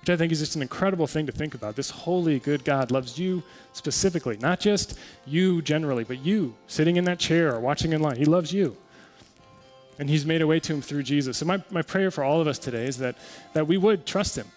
Which 0.00 0.10
I 0.10 0.16
think 0.16 0.32
is 0.32 0.40
just 0.40 0.56
an 0.56 0.62
incredible 0.62 1.06
thing 1.06 1.26
to 1.26 1.32
think 1.32 1.54
about. 1.54 1.76
This 1.76 1.90
holy, 1.90 2.40
good 2.40 2.64
God 2.64 2.90
loves 2.90 3.18
you 3.18 3.42
specifically, 3.72 4.36
not 4.38 4.58
just 4.58 4.98
you 5.26 5.62
generally, 5.62 6.02
but 6.02 6.18
you 6.18 6.54
sitting 6.66 6.96
in 6.96 7.04
that 7.04 7.20
chair 7.20 7.54
or 7.54 7.60
watching 7.60 7.92
in 7.92 8.02
line. 8.02 8.16
He 8.16 8.24
loves 8.24 8.52
you 8.52 8.76
and 9.98 10.10
he's 10.10 10.26
made 10.26 10.42
a 10.42 10.46
way 10.46 10.58
to 10.58 10.72
him 10.72 10.82
through 10.82 11.04
Jesus. 11.04 11.38
So 11.38 11.46
my, 11.46 11.62
my 11.70 11.82
prayer 11.82 12.10
for 12.10 12.24
all 12.24 12.40
of 12.40 12.48
us 12.48 12.58
today 12.58 12.86
is 12.86 12.98
that, 12.98 13.16
that 13.52 13.68
we 13.68 13.76
would 13.76 14.04
trust 14.04 14.36
him 14.36 14.48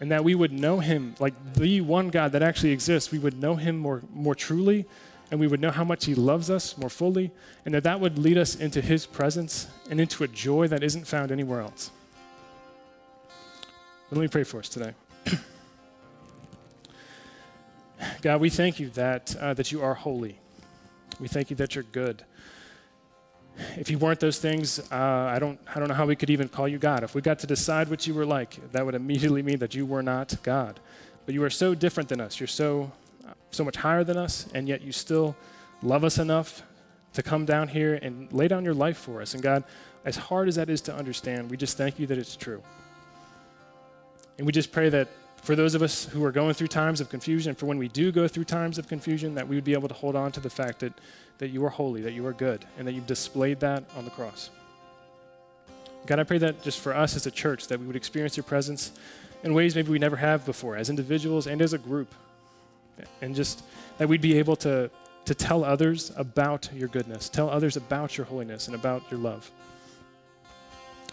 and 0.00 0.10
that 0.10 0.22
we 0.24 0.34
would 0.34 0.52
know 0.52 0.80
him 0.80 1.14
like 1.18 1.32
the 1.54 1.80
one 1.80 2.10
God 2.10 2.32
that 2.32 2.42
actually 2.42 2.72
exists. 2.72 3.10
We 3.10 3.18
would 3.18 3.40
know 3.40 3.56
him 3.56 3.78
more, 3.78 4.02
more 4.12 4.34
truly 4.34 4.84
and 5.30 5.38
we 5.38 5.46
would 5.46 5.60
know 5.60 5.70
how 5.70 5.84
much 5.84 6.06
he 6.06 6.14
loves 6.14 6.50
us 6.50 6.76
more 6.78 6.90
fully 6.90 7.30
and 7.64 7.74
that 7.74 7.84
that 7.84 8.00
would 8.00 8.18
lead 8.18 8.38
us 8.38 8.56
into 8.56 8.80
his 8.80 9.06
presence 9.06 9.68
and 9.90 10.00
into 10.00 10.24
a 10.24 10.28
joy 10.28 10.66
that 10.68 10.82
isn't 10.82 11.06
found 11.06 11.30
anywhere 11.30 11.60
else. 11.60 11.90
Let 14.10 14.20
me 14.20 14.28
pray 14.28 14.44
for 14.44 14.58
us 14.58 14.68
today. 14.68 14.92
God, 18.22 18.40
we 18.40 18.48
thank 18.48 18.80
you 18.80 18.88
that, 18.90 19.36
uh, 19.36 19.54
that 19.54 19.70
you 19.70 19.82
are 19.82 19.94
holy. 19.94 20.38
We 21.20 21.28
thank 21.28 21.50
you 21.50 21.56
that 21.56 21.74
you're 21.74 21.84
good 21.84 22.24
if 23.76 23.90
you 23.90 23.98
weren't 23.98 24.20
those 24.20 24.38
things, 24.38 24.78
uh, 24.90 24.94
I, 24.94 25.38
don't, 25.38 25.58
I 25.74 25.78
don't 25.78 25.88
know 25.88 25.94
how 25.94 26.06
we 26.06 26.16
could 26.16 26.30
even 26.30 26.48
call 26.48 26.68
you 26.68 26.78
God. 26.78 27.02
If 27.02 27.14
we 27.14 27.20
got 27.20 27.38
to 27.40 27.46
decide 27.46 27.88
what 27.88 28.06
you 28.06 28.14
were 28.14 28.26
like, 28.26 28.72
that 28.72 28.84
would 28.84 28.94
immediately 28.94 29.42
mean 29.42 29.58
that 29.58 29.74
you 29.74 29.84
were 29.86 30.02
not 30.02 30.36
God. 30.42 30.80
But 31.26 31.34
you 31.34 31.42
are 31.44 31.50
so 31.50 31.74
different 31.74 32.08
than 32.08 32.20
us. 32.20 32.40
You're 32.40 32.46
so, 32.46 32.92
so 33.50 33.64
much 33.64 33.76
higher 33.76 34.04
than 34.04 34.16
us, 34.16 34.46
and 34.54 34.68
yet 34.68 34.82
you 34.82 34.92
still 34.92 35.36
love 35.82 36.04
us 36.04 36.18
enough 36.18 36.62
to 37.14 37.22
come 37.22 37.44
down 37.44 37.68
here 37.68 37.94
and 37.94 38.32
lay 38.32 38.48
down 38.48 38.64
your 38.64 38.74
life 38.74 38.98
for 38.98 39.22
us. 39.22 39.34
And 39.34 39.42
God, 39.42 39.64
as 40.04 40.16
hard 40.16 40.48
as 40.48 40.56
that 40.56 40.68
is 40.68 40.80
to 40.82 40.94
understand, 40.94 41.50
we 41.50 41.56
just 41.56 41.76
thank 41.76 41.98
you 41.98 42.06
that 42.06 42.18
it's 42.18 42.36
true. 42.36 42.62
And 44.36 44.46
we 44.46 44.52
just 44.52 44.72
pray 44.72 44.88
that 44.88 45.08
for 45.42 45.56
those 45.56 45.74
of 45.74 45.82
us 45.82 46.04
who 46.04 46.24
are 46.24 46.32
going 46.32 46.54
through 46.54 46.68
times 46.68 47.00
of 47.00 47.08
confusion, 47.08 47.54
for 47.54 47.66
when 47.66 47.78
we 47.78 47.88
do 47.88 48.12
go 48.12 48.28
through 48.28 48.44
times 48.44 48.78
of 48.78 48.88
confusion, 48.88 49.34
that 49.34 49.48
we 49.48 49.56
would 49.56 49.64
be 49.64 49.72
able 49.72 49.88
to 49.88 49.94
hold 49.94 50.16
on 50.16 50.32
to 50.32 50.40
the 50.40 50.50
fact 50.50 50.80
that, 50.80 50.92
that 51.38 51.48
you 51.48 51.64
are 51.64 51.70
holy, 51.70 52.02
that 52.02 52.12
you 52.12 52.26
are 52.26 52.32
good, 52.32 52.64
and 52.76 52.86
that 52.86 52.92
you've 52.92 53.06
displayed 53.06 53.60
that 53.60 53.84
on 53.96 54.04
the 54.04 54.10
cross. 54.10 54.50
God, 56.06 56.18
I 56.18 56.24
pray 56.24 56.38
that 56.38 56.62
just 56.62 56.80
for 56.80 56.94
us 56.94 57.16
as 57.16 57.26
a 57.26 57.30
church, 57.30 57.66
that 57.68 57.80
we 57.80 57.86
would 57.86 57.96
experience 57.96 58.36
your 58.36 58.44
presence 58.44 58.92
in 59.42 59.54
ways 59.54 59.74
maybe 59.74 59.90
we 59.90 59.98
never 59.98 60.16
have 60.16 60.44
before, 60.44 60.76
as 60.76 60.90
individuals 60.90 61.46
and 61.46 61.60
as 61.62 61.72
a 61.72 61.78
group. 61.78 62.14
And 63.20 63.34
just 63.34 63.64
that 63.98 64.08
we'd 64.08 64.20
be 64.20 64.38
able 64.38 64.56
to, 64.56 64.90
to 65.24 65.34
tell 65.34 65.64
others 65.64 66.12
about 66.16 66.70
your 66.72 66.88
goodness, 66.88 67.28
tell 67.28 67.50
others 67.50 67.76
about 67.76 68.16
your 68.16 68.26
holiness 68.26 68.66
and 68.66 68.74
about 68.74 69.02
your 69.10 69.20
love. 69.20 69.50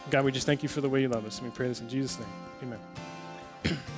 God, 0.10 0.24
we 0.26 0.32
just 0.32 0.46
thank 0.46 0.64
you 0.64 0.70
for 0.70 0.82
the 0.82 0.90
way 0.90 1.02
you 1.02 1.10
love 1.10 1.26
us. 1.26 1.40
And 1.40 1.50
we 1.50 1.56
pray 1.56 1.68
this 1.68 1.82
in 1.82 1.90
Jesus' 1.90 2.20
name. 2.20 2.30
Amen. 3.64 3.80